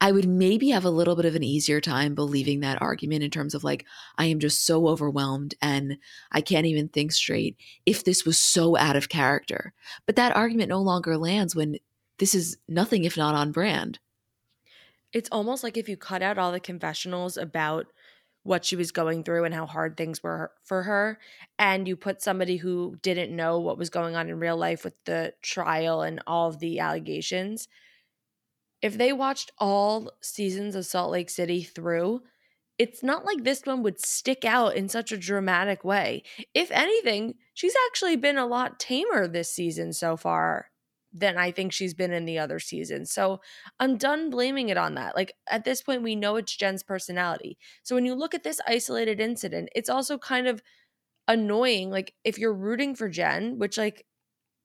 [0.00, 3.30] I would maybe have a little bit of an easier time believing that argument in
[3.32, 3.86] terms of like,
[4.18, 5.98] I am just so overwhelmed and
[6.30, 9.72] I can't even think straight if this was so out of character.
[10.06, 11.78] But that argument no longer lands when
[12.18, 13.98] this is nothing if not on brand.
[15.12, 17.86] It's almost like if you cut out all the confessionals about
[18.44, 21.18] what she was going through and how hard things were for her
[21.58, 24.94] and you put somebody who didn't know what was going on in real life with
[25.04, 27.68] the trial and all of the allegations
[28.82, 32.22] if they watched all seasons of Salt Lake City through
[32.78, 36.24] it's not like this one would stick out in such a dramatic way.
[36.54, 40.70] If anything, she's actually been a lot tamer this season so far
[41.14, 43.12] than I think she's been in the other seasons.
[43.12, 43.40] So
[43.78, 45.14] I'm done blaming it on that.
[45.14, 47.56] Like at this point, we know it's Jen's personality.
[47.84, 50.60] So when you look at this isolated incident, it's also kind of
[51.28, 51.90] annoying.
[51.90, 54.06] Like if you're rooting for Jen, which like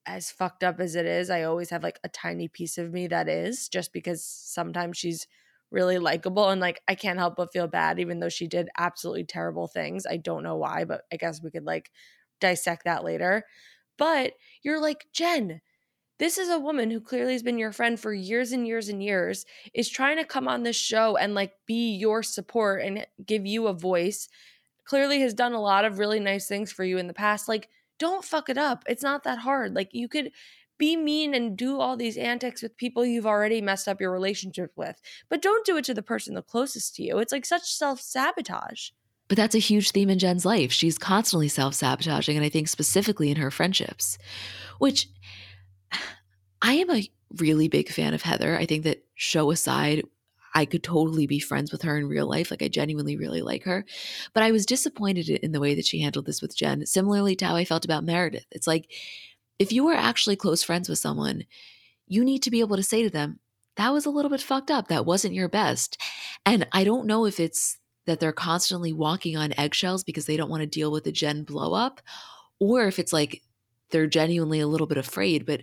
[0.06, 3.08] as fucked up as it is, I always have like a tiny piece of me
[3.08, 5.28] that is just because sometimes she's
[5.72, 9.26] really likable and like I can't help but feel bad even though she did absolutely
[9.26, 10.06] terrible things.
[10.08, 11.92] I don't know why, but I guess we could like
[12.42, 13.44] dissect that later.
[13.98, 14.34] But
[14.64, 15.62] you're like, "Jen,
[16.20, 19.02] this is a woman who clearly has been your friend for years and years and
[19.02, 23.46] years is trying to come on this show and like be your support and give
[23.46, 24.28] you a voice.
[24.84, 27.48] Clearly has done a lot of really nice things for you in the past.
[27.48, 28.84] Like don't fuck it up.
[28.88, 29.76] It's not that hard.
[29.76, 30.32] Like you could
[30.78, 34.72] be mean and do all these antics with people you've already messed up your relationship
[34.76, 35.00] with.
[35.30, 37.20] But don't do it to the person the closest to you.
[37.20, 38.90] It's like such self sabotage.
[39.30, 40.72] But that's a huge theme in Jen's life.
[40.72, 44.18] She's constantly self sabotaging, and I think specifically in her friendships,
[44.80, 45.08] which
[46.62, 48.58] I am a really big fan of Heather.
[48.58, 50.04] I think that show aside,
[50.56, 52.52] I could totally be friends with her in real life.
[52.52, 53.86] Like I genuinely really like her.
[54.34, 57.46] But I was disappointed in the way that she handled this with Jen, similarly to
[57.46, 58.48] how I felt about Meredith.
[58.52, 58.92] It's like
[59.60, 61.46] if you are actually close friends with someone,
[62.08, 63.40] you need to be able to say to them,
[63.76, 64.88] that was a little bit fucked up.
[64.88, 66.02] That wasn't your best.
[66.46, 70.50] And I don't know if it's that they're constantly walking on eggshells because they don't
[70.50, 72.02] want to deal with the Jen blow up,
[72.60, 73.44] or if it's like
[73.92, 75.46] they're genuinely a little bit afraid.
[75.46, 75.62] But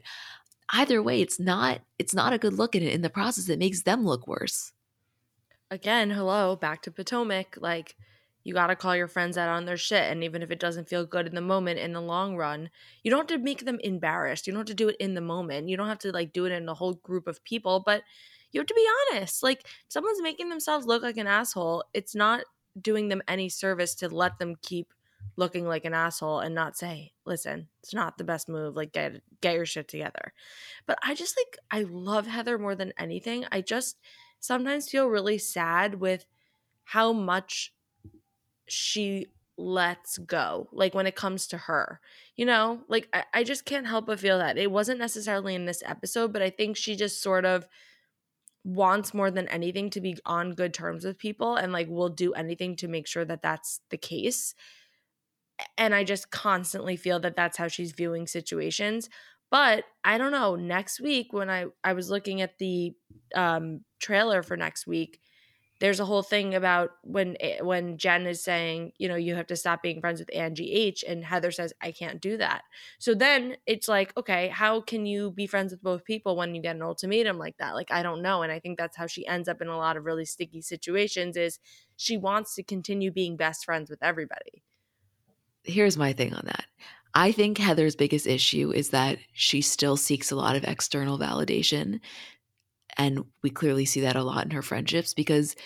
[0.70, 3.48] either way, it's not it's not a good look it in the process.
[3.48, 4.72] It makes them look worse.
[5.70, 7.56] Again, hello, back to Potomac.
[7.60, 7.96] Like
[8.44, 10.04] you got to call your friends out on their shit.
[10.04, 12.70] And even if it doesn't feel good in the moment, in the long run,
[13.02, 14.46] you don't have to make them embarrassed.
[14.46, 15.68] You don't have to do it in the moment.
[15.68, 18.02] You don't have to like do it in a whole group of people, but
[18.52, 19.42] you have to be honest.
[19.42, 22.44] Like, someone's making themselves look like an asshole, it's not
[22.80, 24.92] doing them any service to let them keep
[25.36, 28.74] looking like an asshole and not say, listen, it's not the best move.
[28.74, 30.32] Like, get, get your shit together.
[30.86, 33.44] But I just like, I love Heather more than anything.
[33.52, 33.98] I just
[34.40, 36.24] sometimes feel really sad with
[36.84, 37.72] how much
[38.68, 39.26] she
[39.58, 41.98] lets go like when it comes to her
[42.36, 45.64] you know like I, I just can't help but feel that it wasn't necessarily in
[45.64, 47.66] this episode but i think she just sort of
[48.64, 52.34] wants more than anything to be on good terms with people and like will do
[52.34, 54.54] anything to make sure that that's the case
[55.78, 59.08] and i just constantly feel that that's how she's viewing situations
[59.50, 62.92] but i don't know next week when i i was looking at the
[63.34, 65.20] um trailer for next week
[65.80, 69.46] there's a whole thing about when eh, when Jen is saying, you know, you have
[69.48, 72.62] to stop being friends with Angie H, and Heather says, I can't do that.
[72.98, 76.62] So then it's like, okay, how can you be friends with both people when you
[76.62, 77.74] get an ultimatum like that?
[77.74, 79.96] Like, I don't know, and I think that's how she ends up in a lot
[79.96, 81.36] of really sticky situations.
[81.36, 81.58] Is
[81.96, 84.62] she wants to continue being best friends with everybody?
[85.66, 86.64] Here's my thing on that.
[87.14, 92.00] I think Heather's biggest issue is that she still seeks a lot of external validation.
[92.98, 95.56] And we clearly see that a lot in her friendships because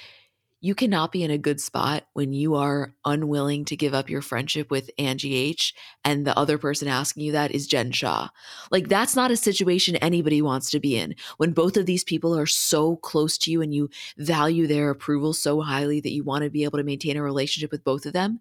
[0.63, 4.21] you cannot be in a good spot when you are unwilling to give up your
[4.21, 5.75] friendship with Angie H
[6.05, 8.29] and the other person asking you that is Jen Shah.
[8.71, 11.15] Like that's not a situation anybody wants to be in.
[11.39, 13.89] When both of these people are so close to you and you
[14.19, 17.73] value their approval so highly that you want to be able to maintain a relationship
[17.73, 18.41] with both of them.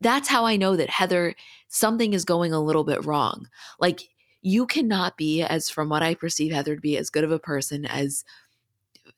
[0.00, 1.34] That's how I know that Heather
[1.68, 3.48] something is going a little bit wrong.
[3.78, 4.08] Like
[4.42, 7.38] you cannot be as from what i perceive heather to be as good of a
[7.38, 8.24] person as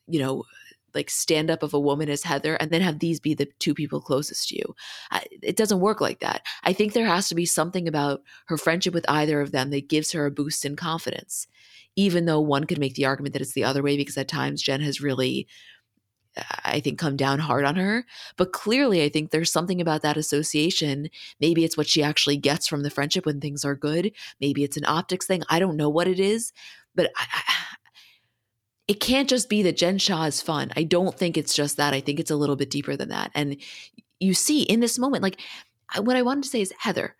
[0.07, 0.43] you know
[0.93, 3.73] like stand up of a woman as heather and then have these be the two
[3.73, 4.75] people closest to you
[5.41, 8.93] it doesn't work like that i think there has to be something about her friendship
[8.93, 11.47] with either of them that gives her a boost in confidence
[11.95, 14.61] even though one could make the argument that it's the other way because at times
[14.61, 15.47] jen has really
[16.65, 18.05] I think, come down hard on her.
[18.37, 21.09] But clearly, I think there's something about that association.
[21.39, 24.11] Maybe it's what she actually gets from the friendship when things are good.
[24.41, 25.43] Maybe it's an optics thing.
[25.49, 26.51] I don't know what it is,
[26.95, 27.53] but I, I,
[28.87, 30.71] it can't just be that Jen Shah is fun.
[30.75, 31.93] I don't think it's just that.
[31.93, 33.31] I think it's a little bit deeper than that.
[33.33, 33.57] And
[34.19, 35.39] you see in this moment, like
[35.97, 37.15] what I wanted to say is, Heather,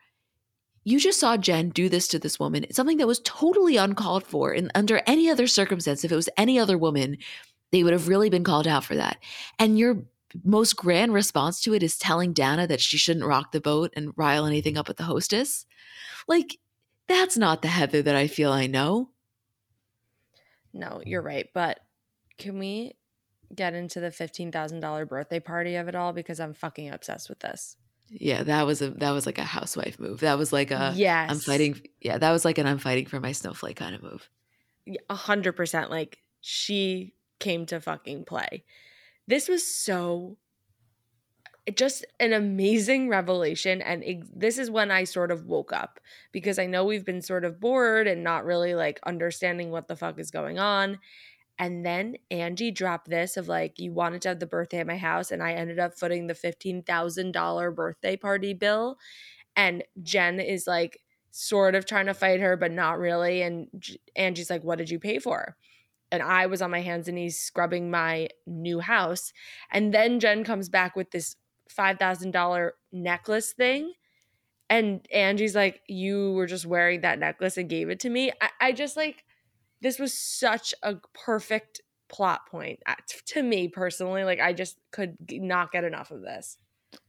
[0.84, 2.66] you just saw Jen do this to this woman.
[2.66, 4.52] It's something that was totally uncalled for.
[4.52, 7.18] And under any other circumstance, if it was any other woman,
[7.74, 9.18] they would have really been called out for that.
[9.58, 10.04] And your
[10.46, 14.14] most grand response to it is telling Dana that she shouldn't rock the boat and
[14.16, 15.66] rile anything up with the hostess.
[16.28, 16.60] Like,
[17.08, 19.10] that's not the Heather that I feel I know.
[20.72, 21.50] No, you're right.
[21.52, 21.80] But
[22.38, 22.94] can we
[23.56, 27.76] get into the $15,000 birthday party of it all because I'm fucking obsessed with this.
[28.10, 30.20] Yeah, that was a that was like a housewife move.
[30.20, 31.32] That was like a yes.
[31.32, 34.30] I'm fighting yeah, that was like an I'm fighting for my snowflake kind of move.
[35.10, 35.90] A hundred percent.
[35.90, 38.64] Like she came to fucking play.
[39.28, 40.38] This was so
[41.76, 46.00] just an amazing revelation and it, this is when i sort of woke up
[46.34, 49.96] because i know we've been sort of bored and not really like understanding what the
[49.96, 51.00] fuck is going on.
[51.60, 54.98] And then angie dropped this of like you wanted to have the birthday at my
[54.98, 58.98] house and i ended up footing the $15000 birthday party bill.
[59.56, 61.00] And jen is like
[61.32, 63.42] sort of trying to fight her but not really.
[63.42, 63.68] And
[64.18, 65.56] angie's like what did you pay for
[66.14, 69.34] and I was on my hands and knees scrubbing my new house.
[69.72, 71.36] And then Jen comes back with this
[71.76, 73.94] $5,000 necklace thing.
[74.70, 78.32] And Angie's like, You were just wearing that necklace and gave it to me.
[78.40, 79.26] I, I just like,
[79.82, 82.94] this was such a perfect plot point uh,
[83.26, 84.24] to me personally.
[84.24, 86.60] Like, I just could not get enough of this.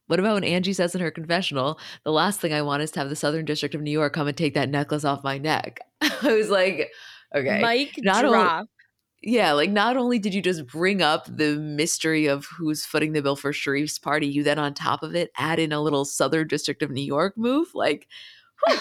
[0.07, 3.01] What about when Angie says in her confessional, the last thing I want is to
[3.01, 5.81] have the Southern District of New York come and take that necklace off my neck?
[6.01, 6.91] I was like,
[7.35, 7.61] okay.
[7.61, 8.67] Mike not drop.
[9.27, 13.23] Yeah, like not only did you just bring up the mystery of who's footing the
[13.23, 16.47] bill for Sharrieff's party, you then on top of it add in a little Southern
[16.47, 17.69] District of New York move.
[17.75, 18.07] Like,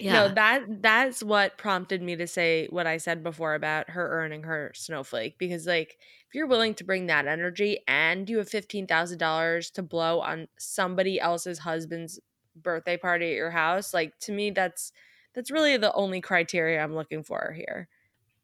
[0.00, 0.14] yeah.
[0.14, 4.42] No, that that's what prompted me to say what I said before about her earning
[4.42, 5.96] her snowflake because like
[6.28, 11.20] if you're willing to bring that energy and you have $15,000 to blow on somebody
[11.20, 12.18] else's husband's
[12.56, 14.90] birthday party at your house, like to me that's
[15.34, 17.88] that's really the only criteria I'm looking for here.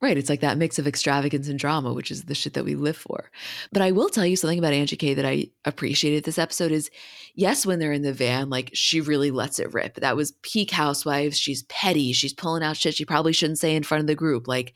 [0.03, 0.17] Right.
[0.17, 2.97] It's like that mix of extravagance and drama, which is the shit that we live
[2.97, 3.31] for.
[3.71, 6.91] But I will tell you something about Angie K that I appreciated this episode is
[7.35, 9.97] yes, when they're in the van, like she really lets it rip.
[9.97, 11.39] That was peak housewives.
[11.39, 12.13] She's petty.
[12.15, 14.49] She's pulling out shit she probably shouldn't say in front of the group.
[14.49, 14.73] Like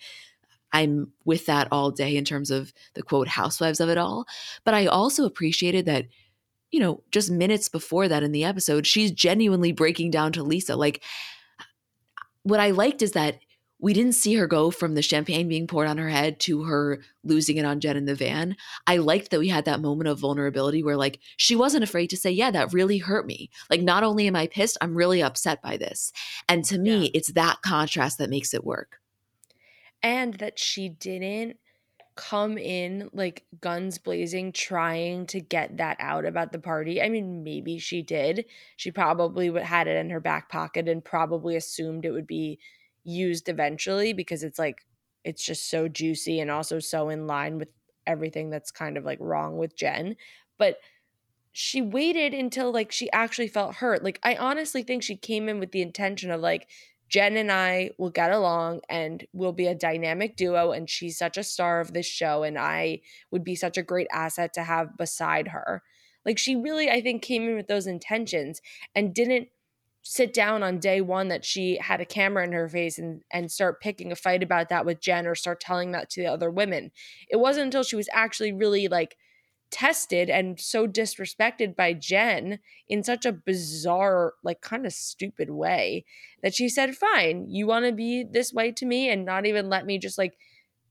[0.75, 4.27] I'm with that all day in terms of the quote housewives of it all.
[4.65, 6.07] But I also appreciated that,
[6.71, 10.75] you know, just minutes before that in the episode, she's genuinely breaking down to Lisa.
[10.77, 11.03] Like,
[12.43, 13.39] what I liked is that
[13.79, 17.01] we didn't see her go from the champagne being poured on her head to her
[17.23, 18.57] losing it on Jen in the van.
[18.87, 22.17] I liked that we had that moment of vulnerability where, like, she wasn't afraid to
[22.17, 23.51] say, Yeah, that really hurt me.
[23.71, 26.13] Like, not only am I pissed, I'm really upset by this.
[26.49, 27.11] And to me, yeah.
[27.15, 29.01] it's that contrast that makes it work.
[30.03, 31.57] And that she didn't
[32.17, 37.03] come in like guns blazing trying to get that out about the party.
[37.03, 38.45] I mean, maybe she did.
[38.77, 42.59] She probably had it in her back pocket and probably assumed it would be
[43.05, 44.85] used eventually because it's like
[45.25, 47.69] it's just so juicy and also so in line with
[48.07, 50.17] everything that's kind of like wrong with Jen.
[50.59, 50.79] But
[51.53, 54.03] she waited until like she actually felt hurt.
[54.03, 56.69] Like I honestly think she came in with the intention of like
[57.09, 61.37] Jen and I will get along and we'll be a dynamic duo and she's such
[61.37, 64.97] a star of this show and I would be such a great asset to have
[64.97, 65.83] beside her.
[66.25, 68.61] Like she really I think came in with those intentions
[68.95, 69.49] and didn't
[70.07, 73.51] sit down on day one that she had a camera in her face and and
[73.51, 76.51] start picking a fight about that with Jen or start telling that to the other
[76.51, 76.93] women.
[77.29, 79.17] It wasn't until she was actually really like
[79.71, 86.05] tested and so disrespected by Jen in such a bizarre, like kind of stupid way
[86.43, 89.71] that she said, Fine, you want to be this way to me and not even
[89.71, 90.37] let me just like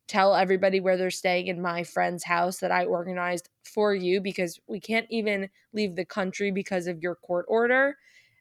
[0.08, 4.60] tell everybody where they're staying in my friend's house that I organized for you because
[4.68, 7.96] we can't even leave the country because of your court order.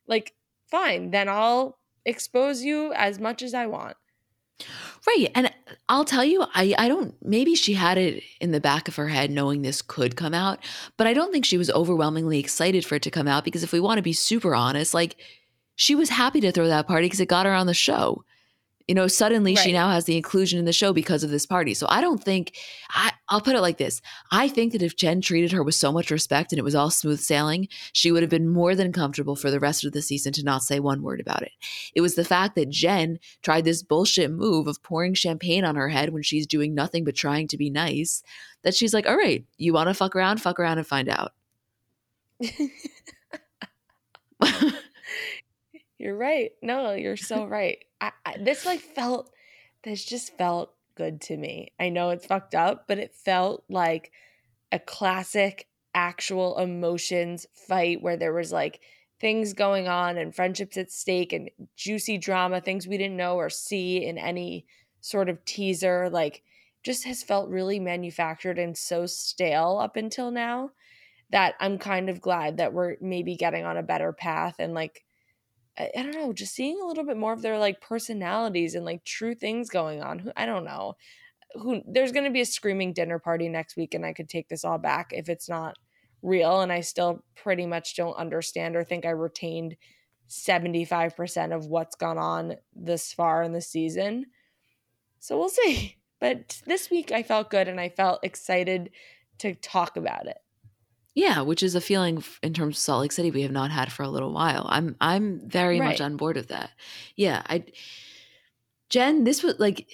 [0.09, 0.35] Like,
[0.73, 3.97] fine, then I'll expose you as much as I want.
[5.07, 5.31] Right.
[5.35, 5.53] And
[5.89, 9.09] I'll tell you, I, I don't, maybe she had it in the back of her
[9.09, 10.61] head knowing this could come out,
[10.97, 13.73] but I don't think she was overwhelmingly excited for it to come out because if
[13.73, 15.17] we want to be super honest, like
[15.77, 18.25] she was happy to throw that party because it got her on the show
[18.89, 19.63] you know suddenly right.
[19.63, 22.23] she now has the inclusion in the show because of this party so i don't
[22.23, 22.57] think
[22.91, 24.01] I, i'll put it like this.
[24.31, 26.91] I think that if jen treated her with so much respect and it was all
[26.91, 30.33] smooth sailing she would have been more than comfortable for the rest of the season
[30.35, 31.53] to not say one word about it.
[31.95, 35.89] It was the fact that jen tried this bullshit move of pouring champagne on her
[35.89, 38.23] head when she's doing nothing but trying to be nice
[38.63, 40.41] that she's like all right you want to fuck around?
[40.41, 41.33] Fuck around and find out.
[46.03, 46.51] You're right.
[46.63, 47.79] No you're so right.
[48.01, 49.31] I, I, this like felt
[49.85, 51.73] this just felt good to me.
[51.79, 54.13] I know it's fucked up, but it felt like
[54.71, 58.81] a classic actual emotions fight where there was like
[59.21, 63.51] things going on and friendships at stake and juicy drama, things we didn't know or
[63.51, 64.67] see in any
[65.01, 66.09] sort of teaser.
[66.11, 66.43] Like,
[66.83, 70.71] just has felt really manufactured and so stale up until now
[71.31, 75.05] that I'm kind of glad that we're maybe getting on a better path and like
[75.79, 78.85] I, I, don't know, just seeing a little bit more of their like personalities and
[78.85, 80.19] like true things going on.
[80.19, 80.97] Who I don't know.
[81.55, 84.49] who there's going to be a screaming dinner party next week and I could take
[84.49, 85.77] this all back if it's not
[86.23, 89.77] real and I still pretty much don't understand or think I retained
[90.29, 94.27] 75% of what's gone on this far in the season.
[95.21, 95.97] So we'll see.
[96.21, 98.91] But this week I felt good and I felt excited
[99.39, 100.37] to talk about it.
[101.15, 103.93] Yeah, which is a feeling in terms of Salt Lake City we have not had
[103.93, 104.67] for a little while.
[104.69, 105.89] I'm I'm very right.
[105.89, 106.71] much on board with that.
[107.17, 107.65] Yeah, I
[108.89, 109.87] Jen, this was like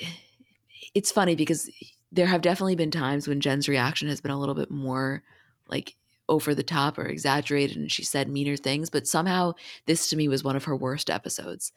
[0.94, 1.70] it's funny because
[2.12, 5.22] there have definitely been times when Jen's reaction has been a little bit more
[5.68, 5.94] like
[6.28, 9.54] over the top or exaggerated and she said meaner things, but somehow
[9.86, 11.72] this to me was one of her worst episodes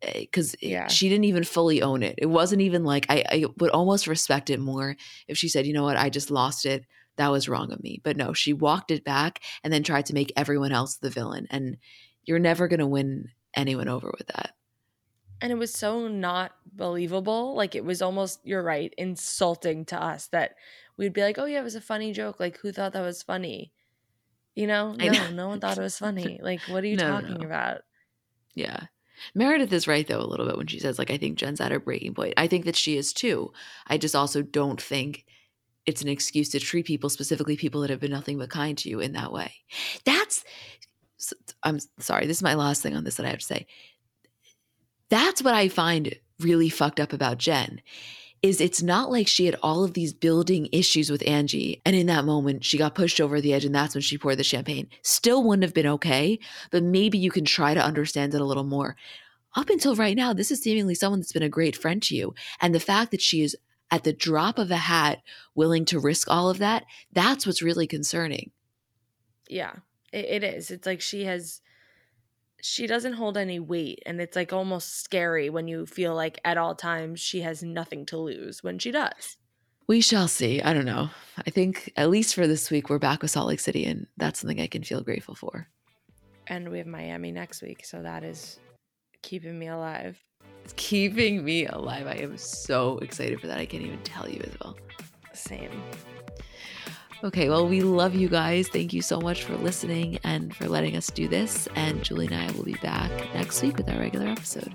[0.00, 0.88] because eh, yeah.
[0.88, 2.16] she didn't even fully own it.
[2.18, 4.96] It wasn't even like I, I would almost respect it more
[5.28, 6.84] if she said, you know what, I just lost it.
[7.16, 8.00] That was wrong of me.
[8.02, 11.46] But no, she walked it back and then tried to make everyone else the villain.
[11.50, 11.78] And
[12.24, 14.52] you're never going to win anyone over with that.
[15.40, 17.54] And it was so not believable.
[17.54, 20.54] Like it was almost, you're right, insulting to us that
[20.96, 22.40] we'd be like, oh, yeah, it was a funny joke.
[22.40, 23.72] Like, who thought that was funny?
[24.54, 26.40] You know, no, no one thought it was funny.
[26.42, 27.46] Like, what are you no, talking no.
[27.46, 27.82] about?
[28.54, 28.84] Yeah.
[29.34, 31.72] Meredith is right though a little bit when she says like I think Jen's at
[31.72, 32.34] her breaking point.
[32.36, 33.52] I think that she is too.
[33.86, 35.24] I just also don't think
[35.86, 38.88] it's an excuse to treat people specifically people that have been nothing but kind to
[38.88, 39.52] you in that way.
[40.04, 40.44] That's
[41.62, 43.66] I'm sorry, this is my last thing on this that I have to say.
[45.08, 47.80] That's what I find really fucked up about Jen
[48.42, 51.80] is it's not like she had all of these building issues with Angie.
[51.84, 54.38] And in that moment, she got pushed over the edge and that's when she poured
[54.38, 54.88] the champagne.
[55.02, 56.38] Still wouldn't have been okay,
[56.70, 58.96] but maybe you can try to understand it a little more.
[59.56, 62.34] Up until right now, this is seemingly someone that's been a great friend to you.
[62.60, 63.56] And the fact that she is
[63.90, 65.22] at the drop of a hat
[65.54, 68.50] willing to risk all of that, that's what's really concerning.
[69.48, 69.74] Yeah,
[70.12, 70.70] it, it is.
[70.70, 71.60] It's like she has
[72.60, 76.58] she doesn't hold any weight and it's like almost scary when you feel like at
[76.58, 79.36] all times she has nothing to lose when she does.
[79.86, 80.60] We shall see.
[80.60, 81.10] I don't know.
[81.46, 84.40] I think at least for this week we're back with salt lake city and that's
[84.40, 85.68] something i can feel grateful for.
[86.48, 88.58] And we have miami next week so that is
[89.22, 90.18] keeping me alive
[90.66, 94.40] it's keeping me alive i am so excited for that i can't even tell you
[94.44, 94.76] as well
[95.32, 95.70] same
[97.24, 98.68] Okay, well, we love you guys.
[98.68, 101.66] Thank you so much for listening and for letting us do this.
[101.74, 104.74] And Julie and I will be back next week with our regular episode.